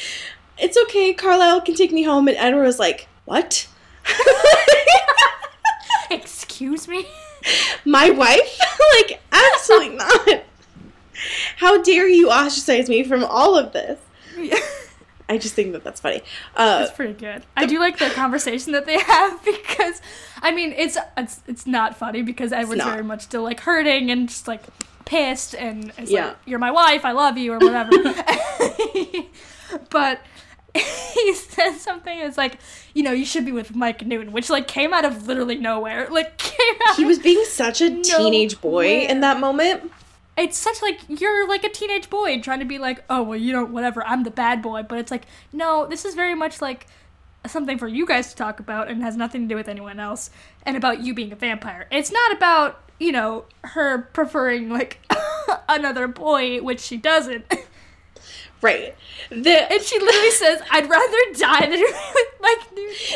[0.61, 3.67] "It's okay, Carlisle can take me home," and Edward was like, "What?
[6.11, 7.05] Excuse me.
[7.85, 8.59] My wife?
[8.97, 10.43] like, absolutely not!
[11.57, 13.99] How dare you ostracize me from all of this?"
[15.29, 16.21] I just think that that's funny.
[16.57, 17.43] Uh, It's pretty good.
[17.55, 20.01] I do like the conversation that they have because,
[20.41, 24.27] I mean, it's it's it's not funny because Edward's very much still like hurting and
[24.27, 24.61] just like
[25.05, 26.27] pissed and it's Yeah.
[26.27, 27.91] like you're my wife, I love you or whatever.
[29.89, 30.19] but
[31.13, 32.57] he says something it's like
[32.93, 36.07] you know you should be with Mike Newton, which like came out of literally nowhere.
[36.11, 36.95] Like came out.
[36.95, 39.91] he was being such a teenage boy in that moment.
[40.37, 43.51] it's such like you're like a teenage boy trying to be like oh well you
[43.51, 46.87] don't whatever i'm the bad boy but it's like no this is very much like
[47.47, 50.29] something for you guys to talk about and has nothing to do with anyone else
[50.65, 54.99] and about you being a vampire it's not about you know her preferring like
[55.69, 57.45] another boy which she doesn't
[58.61, 58.95] Right.
[59.29, 61.81] The and she literally says i'd rather die than
[62.41, 62.59] like."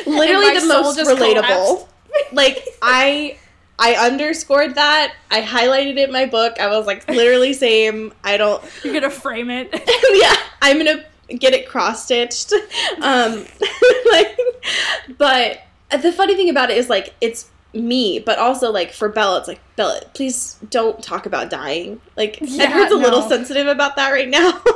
[0.05, 1.17] literally the most relatable.
[1.17, 1.87] collapsed.
[2.31, 3.37] like I
[3.77, 5.13] I underscored that.
[5.29, 6.59] I highlighted it in my book.
[6.61, 8.13] I was like literally same.
[8.23, 9.69] I don't you're gonna frame it
[10.13, 12.53] yeah, I'm gonna get it cross stitched.
[13.01, 13.45] Um,
[14.11, 14.39] like,
[15.17, 15.61] but
[16.01, 19.47] the funny thing about it is like it's me, but also like for Bella, it's
[19.47, 21.99] like Bella, please don't talk about dying.
[22.17, 24.61] Like Yeah, Edward's a little sensitive about that right now.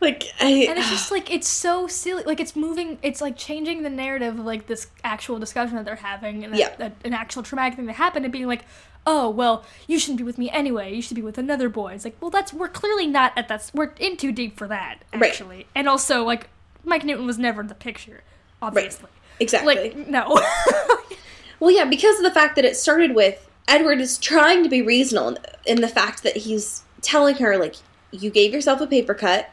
[0.00, 3.82] like I, and it's just like it's so silly like it's moving it's like changing
[3.82, 6.74] the narrative of like this actual discussion that they're having and Yeah.
[6.76, 8.64] that, an actual traumatic thing that happened and being like
[9.08, 12.04] oh well you shouldn't be with me anyway you should be with another boy it's
[12.04, 15.24] like well that's we're clearly not at that we're in too deep for that Right.
[15.32, 16.48] actually and also like
[16.84, 18.22] mike newton was never in the picture
[18.62, 19.08] obviously
[19.40, 19.74] exactly.
[19.76, 20.38] like no
[21.60, 24.80] Well, yeah, because of the fact that it started with Edward is trying to be
[24.80, 27.74] reasonable in- the fact that he's telling her, like,
[28.12, 29.50] you gave yourself a paper cut.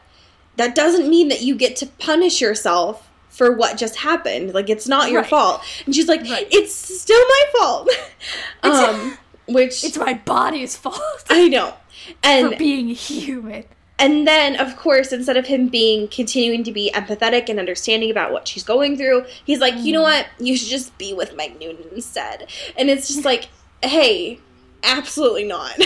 [0.56, 4.54] That doesn't mean that you get to punish yourself for what just happened.
[4.54, 5.30] Like, it's not your Right.
[5.30, 5.62] fault.
[5.84, 6.46] And she's like, Right.
[6.50, 7.90] it's still my fault.
[8.62, 9.18] um,
[9.48, 11.72] which it's my body's fault I know.
[11.72, 13.64] for And being human
[13.98, 18.30] and then, of course, instead of him being continuing to be empathetic and understanding about
[18.30, 20.04] what she's going through, he's like, you know mm.
[20.04, 20.26] what?
[20.38, 22.50] You should just be with Mike Newton instead.
[22.76, 23.48] And it's just like,
[23.82, 24.38] hey,
[24.82, 25.78] absolutely not.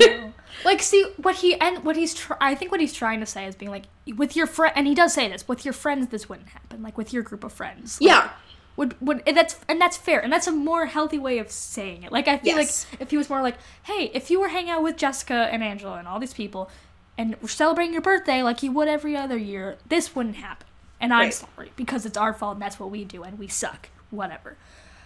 [0.00, 0.32] No.
[0.64, 2.14] Like, see what he and what he's.
[2.14, 3.84] Tr- I think what he's trying to say is being like,
[4.16, 5.46] with your friend, and he does say this.
[5.46, 6.82] With your friends, this wouldn't happen.
[6.82, 8.00] Like with your group of friends.
[8.00, 8.30] Like, yeah,
[8.76, 12.04] Would would and that's and that's fair, and that's a more healthy way of saying
[12.04, 12.10] it.
[12.10, 12.86] Like I feel Yes.
[12.90, 15.62] like if he was more like, hey, if you were hanging out with Jessica and
[15.62, 16.70] Angela and all these people,
[17.18, 20.66] and we're celebrating your birthday like you would every other year, this wouldn't happen.
[21.00, 21.34] And I'm Right.
[21.34, 23.88] sorry because it's our fault and that's what we do and we suck.
[24.10, 24.56] Whatever.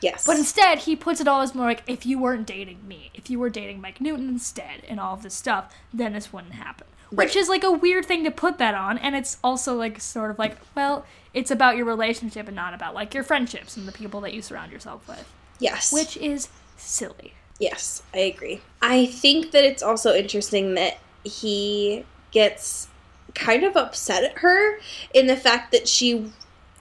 [0.03, 0.25] yes.
[0.27, 3.29] But instead, he puts it all as more like if you weren't dating me, if
[3.31, 6.87] you were dating Mike Newton instead, and all of this stuff, then this wouldn't happen.
[7.11, 10.31] Which is like a weird thing to put that on, and it's also like sort
[10.31, 11.05] of like, well,
[11.35, 14.43] it's about your relationship and not about like your friendships and the people that you
[14.43, 15.27] surround yourself with,
[15.59, 15.93] yes.
[15.93, 17.35] which is silly.
[17.59, 18.61] Yes, I agree.
[18.81, 22.89] I think that it's also interesting that he gets
[23.35, 24.79] kind of upset at her
[25.15, 26.31] in the fact that she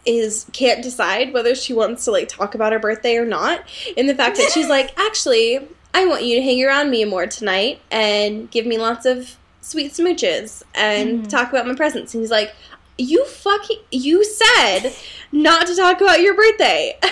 [0.05, 3.63] is can't decide whether she wants to like talk about her birthday or not.
[3.95, 7.27] In the fact that she's like, actually, I want you to hang around me more
[7.27, 11.27] tonight and give me lots of sweet smooches and mm-hmm.
[11.27, 12.13] talk about my presents.
[12.13, 12.53] And he's like,
[12.97, 14.93] you fucking, you said
[15.31, 16.97] not to talk about your birthday.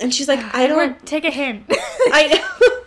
[0.00, 1.66] And she's like, I don't take a hint.
[1.70, 2.80] I know.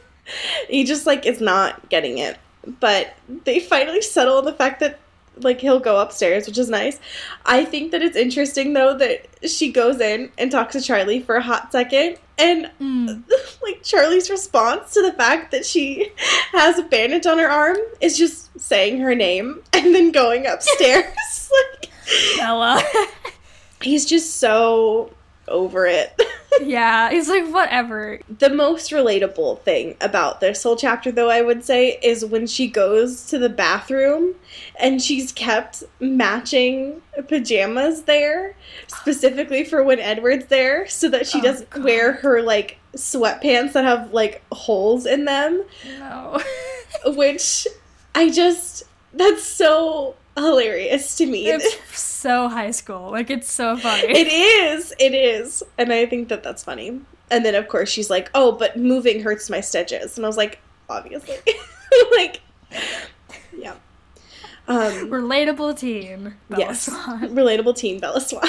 [0.67, 2.37] he just like is not getting it.
[2.79, 4.99] But they finally settle on the fact that
[5.39, 6.99] like he'll go upstairs, which is nice.
[7.45, 11.35] I think that it's interesting though that she goes in and talks to Charlie for
[11.35, 13.23] a hot second and Mm.
[13.63, 16.11] like Charlie's response to the fact that she
[16.51, 21.51] has a bandage on her arm is just saying her name and then going upstairs.
[21.81, 21.91] like
[22.37, 22.83] Bella.
[23.81, 25.11] he's just so
[25.47, 26.19] over it.
[26.63, 28.19] Yeah, he's like whatever.
[28.39, 32.67] The most relatable thing about this whole chapter, though, I would say, is when she
[32.67, 34.35] goes to the bathroom
[34.79, 38.55] and she's kept matching pajamas there,
[38.87, 41.83] specifically for when Edward's there, so that she Oh, doesn't God.
[41.83, 45.63] wear her like sweatpants that have like holes in them,
[45.99, 46.41] No.
[47.05, 47.67] which
[48.15, 48.83] I just
[49.13, 51.49] that's so hilarious to me.
[51.49, 53.11] it's so high school.
[53.11, 54.03] Like it's so funny.
[54.07, 54.93] It is.
[54.99, 55.63] It is.
[55.77, 57.01] And I think that that's funny.
[57.29, 60.17] And then, of course, she's like, oh, but moving hurts my stitches.
[60.17, 60.59] And I was like,
[60.89, 61.35] obviously.
[62.11, 62.41] like,
[63.57, 63.75] yeah.
[64.67, 66.35] Um, Relatable teen.
[66.49, 66.83] Bella yes.
[66.83, 67.21] Swan.
[67.35, 68.47] Relatable teen Bella Swan.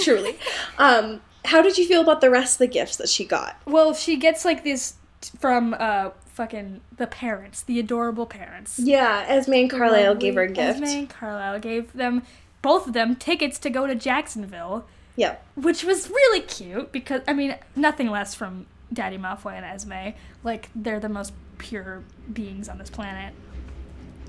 [0.00, 0.38] Truly.
[0.78, 3.60] Um, how did you feel about the rest of the gifts that she got?
[3.66, 8.78] Well, she gets like this t- from uh fucking the parents, the adorable parents.
[8.78, 10.80] Yeah, Esme and Carlisle gave her a gift.
[10.80, 12.22] Esme and Carlisle gave them
[12.62, 14.86] both of them tickets to go to Jacksonville,
[15.16, 15.34] Yeah.
[15.56, 20.16] which was really cute because I mean nothing less from Daddy Malfoy and Esme.
[20.44, 23.34] Like they're the most pure beings on this planet.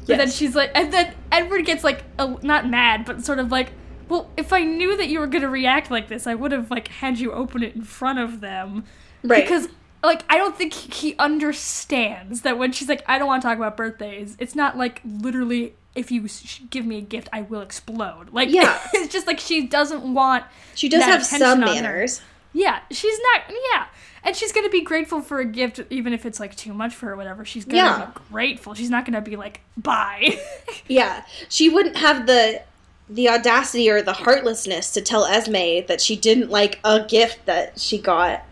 [0.08, 3.52] But then she's like, and then Edward gets like, a, not mad, but sort of
[3.52, 3.72] like,
[4.08, 6.88] well, if I knew that you were gonna react like this, I would have like
[6.88, 8.86] had you open it in front of them.
[9.24, 9.44] Right.
[9.44, 9.68] Because
[10.04, 13.58] like I don't think he understands that when she's like, I don't want to talk
[13.58, 14.36] about birthdays.
[14.40, 15.74] It's not like literally.
[15.96, 16.28] If you
[16.70, 18.30] give me a gift, I will explode.
[18.32, 18.80] Like, Yeah.
[18.94, 20.46] it's just like she doesn't want
[20.76, 22.22] She does have some manners.
[22.54, 23.42] yeah, she's not.
[23.74, 23.86] Yeah,
[24.24, 27.08] and she's gonna be grateful for a gift, even if it's like too much for
[27.08, 27.14] her.
[27.14, 27.44] or Whatever.
[27.44, 28.06] She's gonna Yeah.
[28.06, 28.76] be grateful.
[28.76, 30.40] She's not gonna be like, bye.
[30.88, 32.62] Yeah, she wouldn't have the
[33.10, 37.80] the audacity or the heartlessness to tell Esme that she didn't like a gift that
[37.80, 38.44] she got.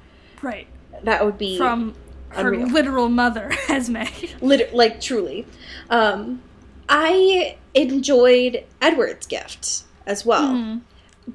[0.41, 0.67] right
[1.03, 1.95] That would be from
[2.29, 2.67] her Unreal.
[2.69, 4.03] literal mother, Esme.
[4.41, 5.45] lit- like truly.
[5.89, 6.41] Um,
[6.89, 10.81] I enjoyed Edward's gift as well Mhm.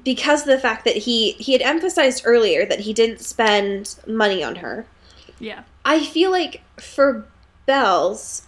[0.03, 4.43] because of the fact that he he had emphasized earlier that he didn't spend money
[4.43, 4.85] on her.
[5.39, 5.63] Yeah.
[5.85, 7.25] I feel like for
[7.65, 8.43] Belle's,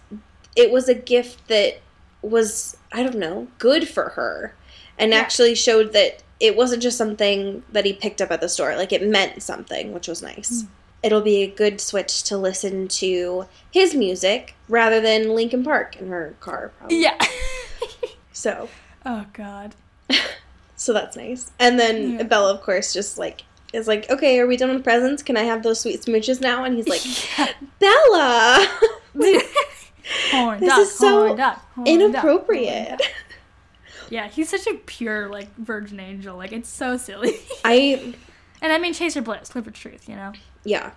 [0.54, 1.78] it was a gift that
[2.22, 4.54] was, I don't know, good for her
[4.98, 5.18] and Yeah.
[5.18, 8.74] actually showed that it wasn't just something that he picked up at the store.
[8.76, 10.62] Like it meant something, which was nice.
[10.64, 10.68] Mm.
[11.02, 16.08] It'll be a good switch to listen to his music rather than Linkin Park in
[16.08, 16.72] her car.
[16.78, 17.02] Probably.
[17.02, 17.18] Yeah.
[18.32, 18.68] So,
[19.06, 19.74] oh God.
[20.76, 21.50] so that's nice.
[21.58, 22.22] And then Yeah.
[22.24, 23.42] Bella, of course, just like
[23.72, 25.22] is like, okay, are we done with presents?
[25.22, 26.64] Can I have those sweet smooches now?
[26.64, 27.02] And he's like,
[27.38, 27.52] Yeah.
[27.80, 28.68] Bella.
[30.32, 32.88] horn This duck, is so horn duck, horn duck, inappropriate.
[32.98, 33.00] duck.
[34.10, 36.36] Yeah, he's such a pure like virgin angel.
[36.36, 37.36] Like it's so silly.
[37.64, 38.14] I
[38.60, 40.32] and I mean Chaser Bliss, live for truth, you know.
[40.66, 40.92] Yeah.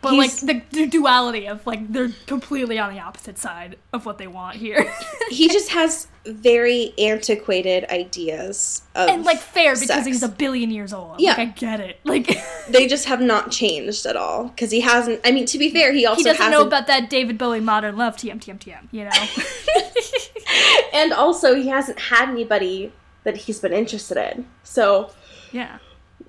[0.00, 4.06] But He's- like the, the duality of like they're completely on the opposite side of
[4.06, 4.92] what they want here.
[5.30, 10.06] he just has very antiquated ideas of and like fair because sex.
[10.06, 11.20] he's a billion years old.
[11.20, 11.30] Yeah.
[11.30, 12.00] Like I get it.
[12.04, 12.38] Like
[12.68, 15.20] they just have not changed at all because he hasn't.
[15.24, 17.96] I mean, to be fair, he also he doesn't know about that David Bowie modern
[17.96, 19.10] love TM TM TM, you know.
[20.92, 22.92] and also, he hasn't had anybody
[23.24, 24.46] that he's been interested in.
[24.62, 25.10] So
[25.52, 25.78] yeah.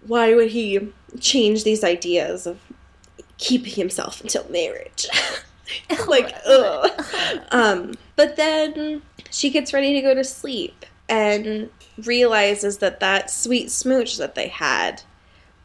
[0.05, 2.59] why would he change these ideas of
[3.39, 5.07] keeping himself until marriage?
[6.07, 7.05] like, ugh.
[7.51, 11.69] Um, but then she gets ready to go to sleep and
[12.05, 15.01] realizes that that sweet smooch that they had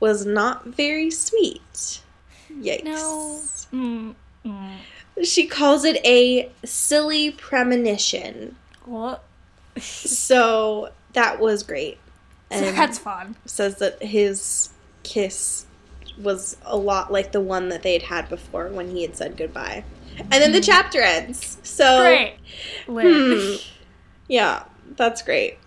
[0.01, 2.01] was not very sweet.
[2.51, 2.85] Yikes.
[2.85, 3.41] No.
[3.73, 4.15] Mm,
[4.45, 4.77] mm.
[5.23, 8.57] She calls it a silly premonition.
[8.85, 9.23] What?
[9.79, 11.99] So that was great.
[12.51, 13.35] And That's fun.
[13.47, 14.69] says that his
[15.03, 15.67] kiss
[16.19, 19.37] was a lot like the one that they had had before when he had said
[19.37, 19.85] goodbye.
[20.19, 21.59] And then the chapter ends.
[21.63, 22.37] So Great.
[22.87, 23.57] Hmm.
[24.29, 24.65] Yeah,
[24.97, 25.59] that's great.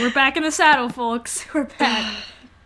[0.00, 1.44] We're back in the saddle, folks.
[1.54, 2.14] We're back.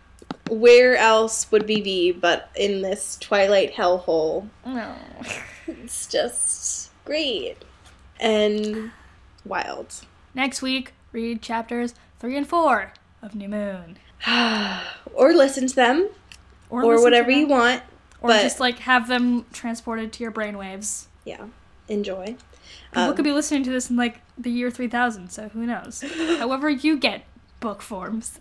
[0.49, 4.47] Where else would we be but in this Twilight hellhole?
[4.65, 4.95] No.
[5.67, 7.57] It's just great
[8.19, 8.91] and
[9.45, 10.05] wild.
[10.35, 13.97] Next week, read chapters three and four of New Moon,
[15.13, 16.09] or listen to them,
[16.69, 17.81] or, to whatever you want.
[18.21, 21.05] or but- just like have them transported to your brainwaves.
[21.25, 21.45] Yeah,
[21.87, 22.35] enjoy.
[22.91, 26.03] People Um, could be listening to this in like the year 3000, so who knows?
[26.39, 27.23] However, you get
[27.59, 28.39] book forms.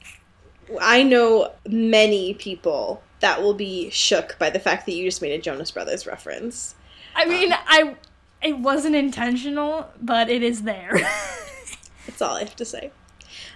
[0.80, 5.32] I know many people that will be shook by the fact that you just made
[5.32, 6.74] a Jonas Brothers reference.
[7.14, 7.96] I mean, I
[8.40, 10.92] it wasn't intentional, but it is there.
[12.06, 12.90] That's all I have to say.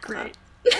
[0.02, 0.36] Great.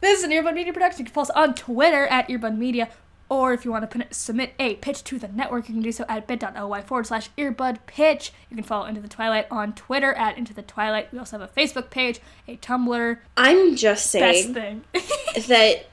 [0.00, 1.00] This is an Earbud Media production.
[1.00, 2.88] You can follow us on Twitter at Earbud Media,
[3.28, 5.92] or if you want to put, submit a pitch to the network, you can do
[5.92, 8.32] so at bit.ly forward slash earbud pitch.
[8.48, 11.12] You can follow Into the Twilight on Twitter at Into the Twilight.
[11.12, 13.18] We also have a Facebook page, a Tumblr.
[13.36, 14.84] I'm just Best saying thing.
[15.48, 15.86] that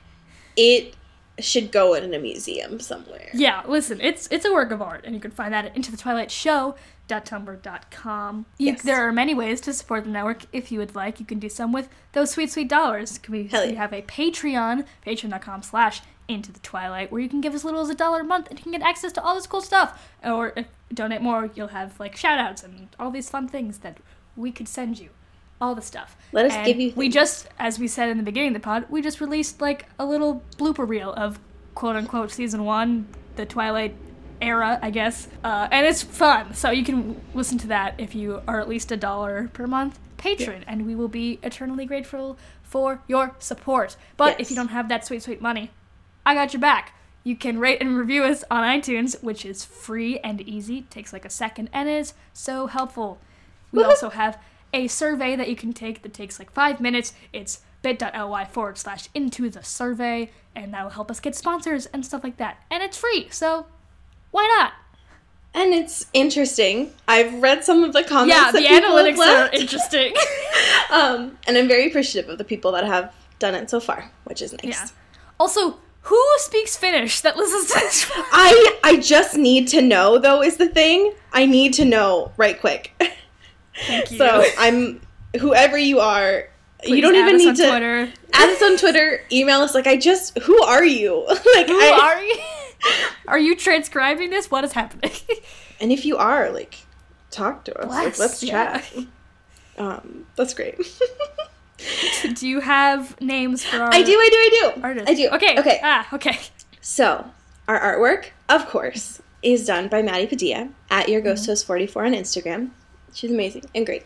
[0.55, 0.95] it
[1.39, 3.29] should go in a museum somewhere.
[3.33, 5.91] yeah, listen, it's it's a work of art, and you can find that at Into
[5.91, 6.75] the Twilight Show.
[7.07, 8.45] Tumblr.com.
[8.57, 8.81] You, Yes.
[8.81, 11.19] There are many ways to support the network if you would like.
[11.19, 13.19] You can do some with those sweet, sweet dollars.
[13.29, 17.53] We, Hell we have a Patreon, patreon.com slash into the twilight, where you can give
[17.53, 19.45] as little as a dollar a month and you can get access to all this
[19.45, 20.09] cool stuff.
[20.23, 23.79] Or if you donate more, you'll have like shout outs and all these fun things
[23.79, 23.99] that
[24.35, 25.09] we could send you.
[25.61, 26.17] All the stuff.
[26.33, 28.59] Let us And give you We just, as we said in the beginning of the
[28.59, 31.39] pod, we just released like a little blooper reel of
[31.75, 33.95] quote unquote season one, the Twilight
[34.45, 35.27] era, I guess.
[35.43, 36.53] Uh, and it's fun.
[36.53, 39.99] So you can listen to that if you are at least a dollar per month
[40.17, 43.95] patron, and we will be eternally grateful for your support.
[44.17, 45.71] But if you don't have that sweet, sweet money,
[46.25, 46.95] I got your back.
[47.23, 51.25] You can rate and review us on iTunes, which is free and easy, takes like
[51.25, 53.19] a second, and is so helpful.
[53.71, 53.89] We Woohoo.
[53.89, 54.39] also have
[54.73, 57.13] a survey that you can take that takes like five minutes.
[57.33, 62.05] It's bit.ly forward slash into the survey, and that will help us get sponsors and
[62.05, 62.63] stuff like that.
[62.71, 63.67] And it's free, so
[64.35, 64.73] why not?
[65.55, 66.91] and it's interesting.
[67.07, 68.35] I've read some of the comments.
[68.35, 70.13] yeah, the analytics are interesting.
[70.91, 74.41] um, and I'm very appreciative of the people that have done it so far, which
[74.41, 74.63] is nice.
[74.65, 74.87] yeah.
[75.39, 78.11] Also, who speaks Finnish that listens to this?
[78.13, 81.13] I I just need to know though is the thing.
[81.31, 82.91] I need to know right quick.
[83.87, 84.17] Thank you.
[84.17, 84.99] so I'm
[85.39, 86.49] whoever you are.
[86.83, 88.13] you don't even need on to Twitter.
[88.33, 89.21] add us on Twitter.
[89.31, 89.73] Email us.
[89.73, 91.25] Like I just who are you?
[91.27, 92.37] like Who I, are you?
[93.27, 94.49] Are you transcribing this?
[94.51, 95.11] What is happening?
[95.77, 96.77] And if you are, like,
[97.31, 97.89] talk to us.
[97.89, 98.79] Like, let's yeah.
[98.79, 98.93] chat.
[99.77, 100.77] Um, that's great.
[102.35, 104.13] do you have names for our I do.
[104.13, 104.37] I do.
[104.37, 104.81] I do.
[104.81, 105.09] artists?
[105.09, 105.29] I do.
[105.31, 105.59] Okay.
[105.59, 105.79] Okay.
[105.83, 106.39] Ah, okay.
[106.79, 107.25] So,
[107.67, 112.13] our artwork, of course, is done by Maddie Padilla at Your Ghost Host 44 on
[112.13, 112.69] Instagram.
[113.13, 114.05] She's amazing and great.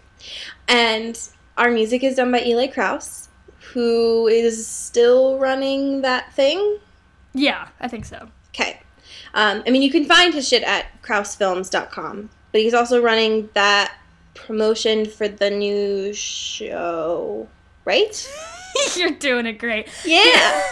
[0.67, 1.19] And
[1.57, 3.29] our music is done by Eli Krauss,
[3.73, 6.79] who is still running that thing.
[7.33, 8.29] Yeah, I think so.
[8.53, 8.79] Okay.
[9.33, 13.93] Um, I mean, you can find his shit at kraussfilms.com, but he's also running that
[14.33, 17.47] promotion for the new show,
[17.85, 18.31] right?
[18.95, 19.87] You're doing it great.
[20.05, 20.63] Yeah.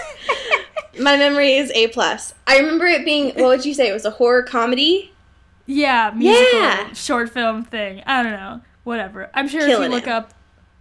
[1.00, 2.34] My memory is A plus.
[2.48, 3.90] I remember it being what would you say?
[3.90, 5.14] It was a horror comedy.
[5.68, 6.94] Yeah, musical Yeah.
[6.94, 8.02] short film thing.
[8.06, 8.62] I don't know.
[8.84, 9.30] Whatever.
[9.34, 10.10] I'm sure if you look it.
[10.10, 10.34] up,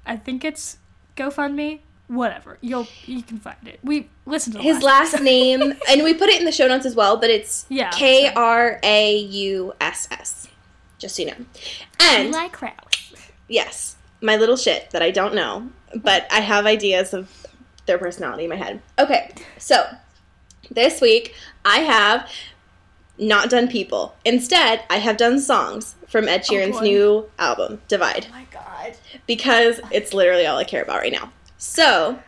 [0.06, 0.78] I think it's
[1.16, 1.80] GoFundMe.
[2.08, 2.58] Whatever.
[2.60, 3.80] You'll you can find it.
[3.82, 6.86] We listen to the His last name, and we put it in the show notes
[6.86, 10.48] as well, but it's Yeah, K R A U S S.
[10.98, 11.36] Just so you know.
[12.00, 13.12] And Eli Krauss.
[13.48, 17.46] yes, my little shit that I don't know, but I have ideas of
[17.86, 18.80] their personality in my head.
[18.98, 19.84] Okay, so
[20.70, 21.34] this week
[21.64, 22.30] I have
[23.18, 24.14] not done people.
[24.24, 26.84] Instead, I have done songs from Ed oh, Sheeran's boy.
[26.84, 28.26] new album, Divide.
[28.28, 28.96] Oh my god.
[29.26, 31.32] because it's literally all I care about right now.
[31.58, 32.18] So,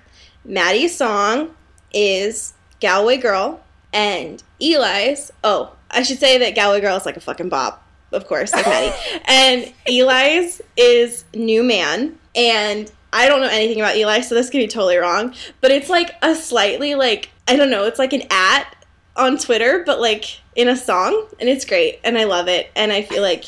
[0.45, 1.55] Maddie's song
[1.93, 3.61] is Galway Girl,
[3.93, 8.27] and Eli's, oh, I should say that Galway Girl is like a fucking bop, of
[8.27, 8.97] course, like Maddie.
[9.27, 14.59] and Eli's is New Man, and I don't know anything about Eli, so this could
[14.59, 18.23] be totally wrong, but it's like a slightly like, I don't know, it's like an
[18.31, 18.75] at
[19.17, 22.93] on Twitter, but like in a song, and it's great, and I love it, and
[22.93, 23.45] I feel like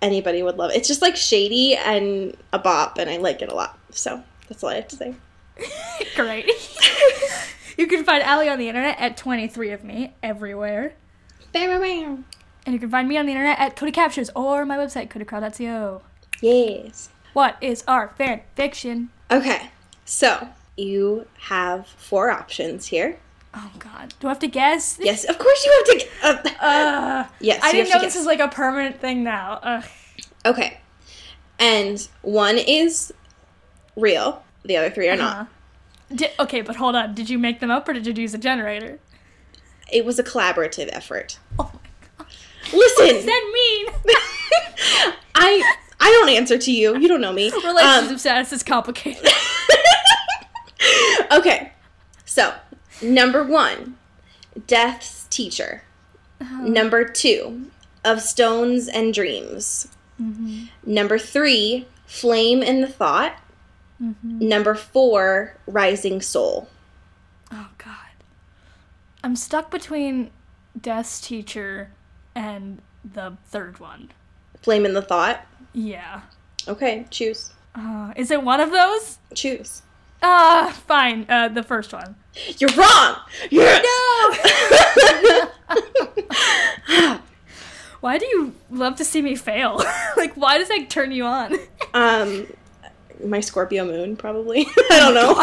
[0.00, 0.76] anybody would love it.
[0.76, 3.78] It's just like shady and a bop, and I like it a lot.
[3.90, 5.14] So that's all I have to say.
[6.16, 6.46] Great.
[7.78, 10.94] you can find Allie on the internet at 23 of me everywhere.
[11.52, 12.24] Bam, bam.
[12.66, 16.02] And you can find me on the internet at Cody Captures or my website, codycrowd.co.
[16.40, 17.10] Yes.
[17.32, 19.10] What is our fan fiction?
[19.30, 19.70] Okay,
[20.04, 23.18] so you have four options here.
[23.54, 24.14] Oh god.
[24.18, 24.98] Do I have to guess?
[25.00, 25.84] Yes, of course you
[26.22, 26.48] have to.
[26.48, 28.20] Uh, Uh, yes, I didn't know this guess.
[28.22, 29.60] is like a permanent thing now.
[29.62, 29.84] Ugh.
[30.46, 30.78] Okay,
[31.58, 33.12] and one is
[33.96, 34.42] real.
[34.64, 35.36] The other three are not.
[35.36, 35.44] Uh-huh.
[36.16, 37.14] Di- okay, but hold on.
[37.14, 38.98] Did you make them up or did you use a generator?
[39.92, 41.38] It was a collaborative effort.
[41.58, 41.80] Oh my
[42.18, 42.26] god.
[42.70, 43.86] What does Listen, that mean?
[45.34, 46.96] I I don't answer to you.
[46.98, 47.50] You don't know me.
[47.50, 49.26] Relationship Um, status is complicated.
[51.32, 51.72] okay,
[52.24, 52.54] so
[53.02, 53.96] number one,
[54.66, 55.82] Death's teacher.
[56.60, 57.70] Number two,
[58.04, 59.88] Of Stones and Dreams.
[60.84, 63.34] Number three, Flame in the Thought.
[64.00, 66.68] Number four, Rising Soul.
[67.52, 67.94] Oh god.
[69.22, 70.30] I'm stuck between
[70.80, 71.90] Death's teacher
[72.34, 74.10] and the third one.
[74.62, 75.46] Flame in the Thought.
[75.72, 76.22] Yeah.
[76.66, 77.52] Okay, choose.
[77.74, 79.18] Uh, is it one of those?
[79.34, 79.82] Choose.
[80.22, 81.26] Ah, fine.
[81.28, 82.16] Uh, the first one.
[82.58, 83.16] You're wrong!
[83.50, 83.86] Yes!
[88.04, 89.82] Why do you love to see me fail?
[90.18, 91.56] like, why does that turn you on?
[91.94, 92.46] um,
[93.24, 94.60] my Scorpio moon, probably.
[94.66, 95.34] I oh don't know.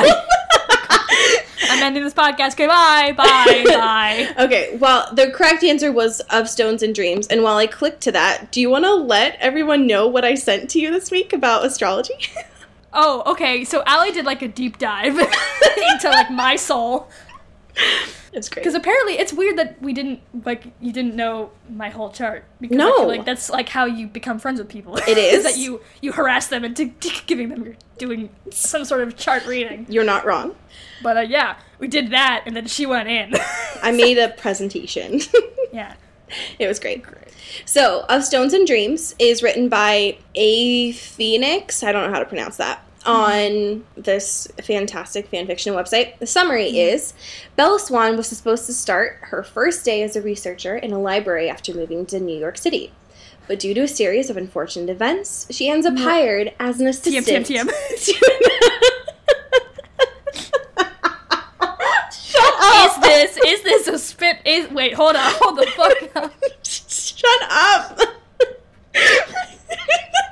[1.71, 2.53] I'm ending this podcast.
[2.53, 4.43] Okay, bye, bye, bye.
[4.45, 7.27] Okay, well, the correct answer was of Stones and Dreams.
[7.27, 10.35] And while I clicked to that, do you want to let everyone know what I
[10.35, 12.13] sent to you this week about astrology?
[12.93, 13.63] Oh, okay.
[13.63, 17.07] So Allie did like a deep dive into like my soul
[18.33, 18.61] it's great.
[18.63, 22.45] because apparently it's weird that we didn't like you didn't know my whole chart.
[22.59, 22.97] Because I No.
[22.97, 24.97] feel like that's like how you become friends with people.
[24.97, 25.43] It is.
[25.43, 26.85] that you you harass them into
[27.27, 29.85] giving them your doing some sort of chart reading.
[29.89, 30.55] You're not wrong.
[31.03, 33.33] But uh, yeah, we did that, and then she went in.
[33.81, 35.21] I made a presentation.
[35.73, 35.95] yeah.
[36.59, 37.03] it was great.
[37.03, 37.17] great.
[37.65, 41.83] So, Of Stones and Dreams is written by A Phoenix.
[41.83, 42.83] I don't know how to pronounce that.
[43.05, 46.19] On this fantastic fanfiction website.
[46.19, 46.95] The summary mm-hmm.
[46.95, 47.13] is
[47.55, 51.49] Bella Swan was supposed to start her first day as a researcher in a library
[51.49, 52.91] after moving to New York City.
[53.47, 56.03] But due to a series of unfortunate events, she ends up mm-hmm.
[56.03, 57.47] hired as an assistant.
[57.47, 57.67] TM.
[57.67, 57.69] TM
[62.13, 62.97] Shut up!
[63.03, 64.37] Is this is this a spit?
[64.45, 66.33] Is wait, hold on, hold the fuck up.
[66.63, 67.99] Shut up!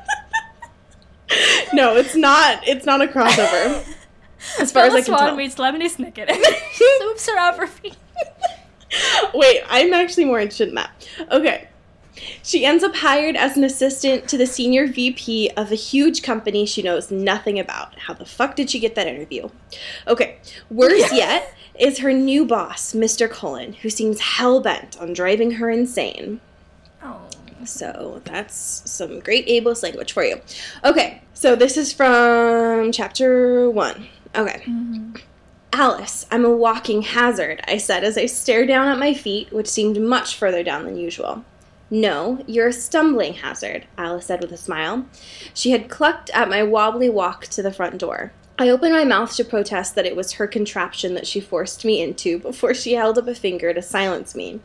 [1.74, 2.68] no, it's not.
[2.68, 3.86] It's not a crossover.
[4.60, 5.36] As far as I can Swan tell.
[5.36, 6.30] meets Lemony Snicket.
[6.30, 7.98] and she swoops her out for feet.
[9.34, 11.08] Wait, I'm actually more interested in that.
[11.30, 11.68] Okay.
[12.44, 16.66] She ends up hired as an assistant to the senior VP of a huge company
[16.66, 17.98] she knows nothing about.
[17.98, 19.50] How the fuck did she get that interview?
[20.08, 20.38] Okay,
[20.70, 23.30] worse yet is her new boss, Mr.
[23.30, 26.42] Cullen, who seems hell bent on driving her insane.
[27.66, 30.42] So that's some great ableist language for you.
[30.84, 34.08] Okay, so this is from chapter one.
[34.36, 34.62] Okay.
[34.66, 35.16] Mm-hmm.
[35.72, 39.68] Alice, I'm a walking hazard, I said as I stared down at my feet, which
[39.68, 41.46] seemed much further down than usual.
[41.92, 45.06] No, you're a stumbling hazard, Alice said with a smile.
[45.54, 48.32] She had clucked at my wobbly walk to the front door.
[48.58, 52.02] I opened my mouth to protest that it was her contraption that she forced me
[52.02, 54.60] into before she held up a finger to silence me.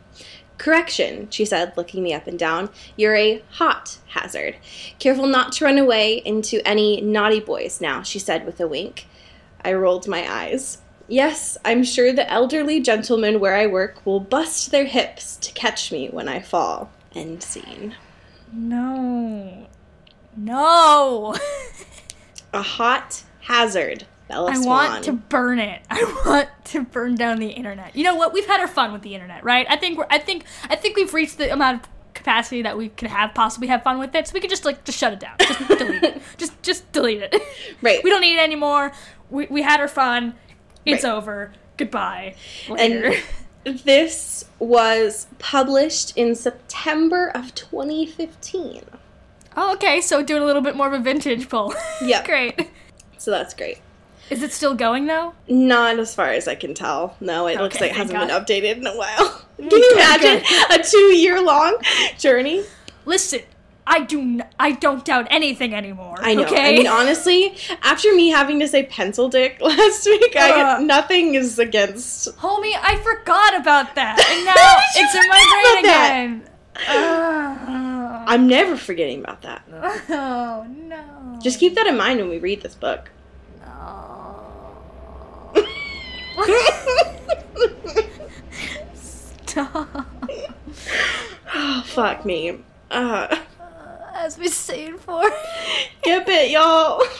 [0.57, 2.69] Correction, she said, looking me up and down.
[2.95, 4.55] You're a hot hazard.
[4.99, 9.07] Careful not to run away into any naughty boys now, she said with a wink.
[9.63, 10.79] I rolled my eyes.
[11.07, 15.91] Yes, I'm sure the elderly gentlemen where I work will bust their hips to catch
[15.91, 16.89] me when I fall.
[17.13, 17.95] End scene.
[18.51, 19.67] No.
[20.35, 21.35] No.
[22.53, 24.05] A hot hazard.
[24.27, 24.65] Bella I Swan.
[24.91, 25.81] want to burn it.
[25.89, 27.95] I want to burn down the internet.
[27.95, 28.33] You know what?
[28.33, 29.65] We've had our fun with the internet, right?
[29.69, 30.07] I think we're.
[30.09, 30.45] I think.
[30.69, 33.99] I think we've reached the amount of capacity that we could have possibly have fun
[33.99, 34.27] with it.
[34.27, 35.35] So we could just like just shut it down.
[35.39, 36.21] Just delete it.
[36.37, 37.35] Just just delete it.
[37.81, 38.03] Right.
[38.03, 38.91] We don't need it anymore.
[39.29, 40.33] We we had our fun.
[40.85, 41.11] It's Right.
[41.13, 41.51] over.
[41.77, 42.35] Goodbye.
[42.69, 43.13] Later.
[43.65, 48.83] And this was published in September of 2015.
[49.57, 50.01] oh, okay.
[50.01, 51.73] So doing a little bit more of a vintage pull.
[52.01, 52.23] Yeah.
[52.25, 52.69] Great.
[53.17, 53.79] So that's great.
[54.29, 55.33] Is it still going though?
[55.47, 57.15] Not as far as I can tell.
[57.19, 59.41] No, it looks like it hasn't thank been updated in a while.
[59.57, 61.77] Can you imagine a two year long
[62.17, 62.63] journey?
[63.05, 63.41] Listen,
[63.87, 64.19] I do.
[64.19, 66.15] N- I don't doubt anything anymore.
[66.19, 66.43] I know.
[66.45, 66.73] Okay.
[66.73, 70.79] I mean, honestly, after me having to say pencil dick last week, I Uh.
[70.79, 72.35] nothing is against.
[72.37, 76.49] Homie, I forgot about that, and now it's in my brain again.
[76.89, 79.61] Uh, I'm never forgetting about that.
[80.09, 81.39] oh no!
[81.43, 83.11] Just keep that in mind when we read this book.
[88.93, 89.87] Stop.
[91.53, 92.59] oh, fuck me.
[92.91, 93.35] Uh,
[94.13, 95.23] As we say it for.
[96.03, 97.01] get bit, y'all.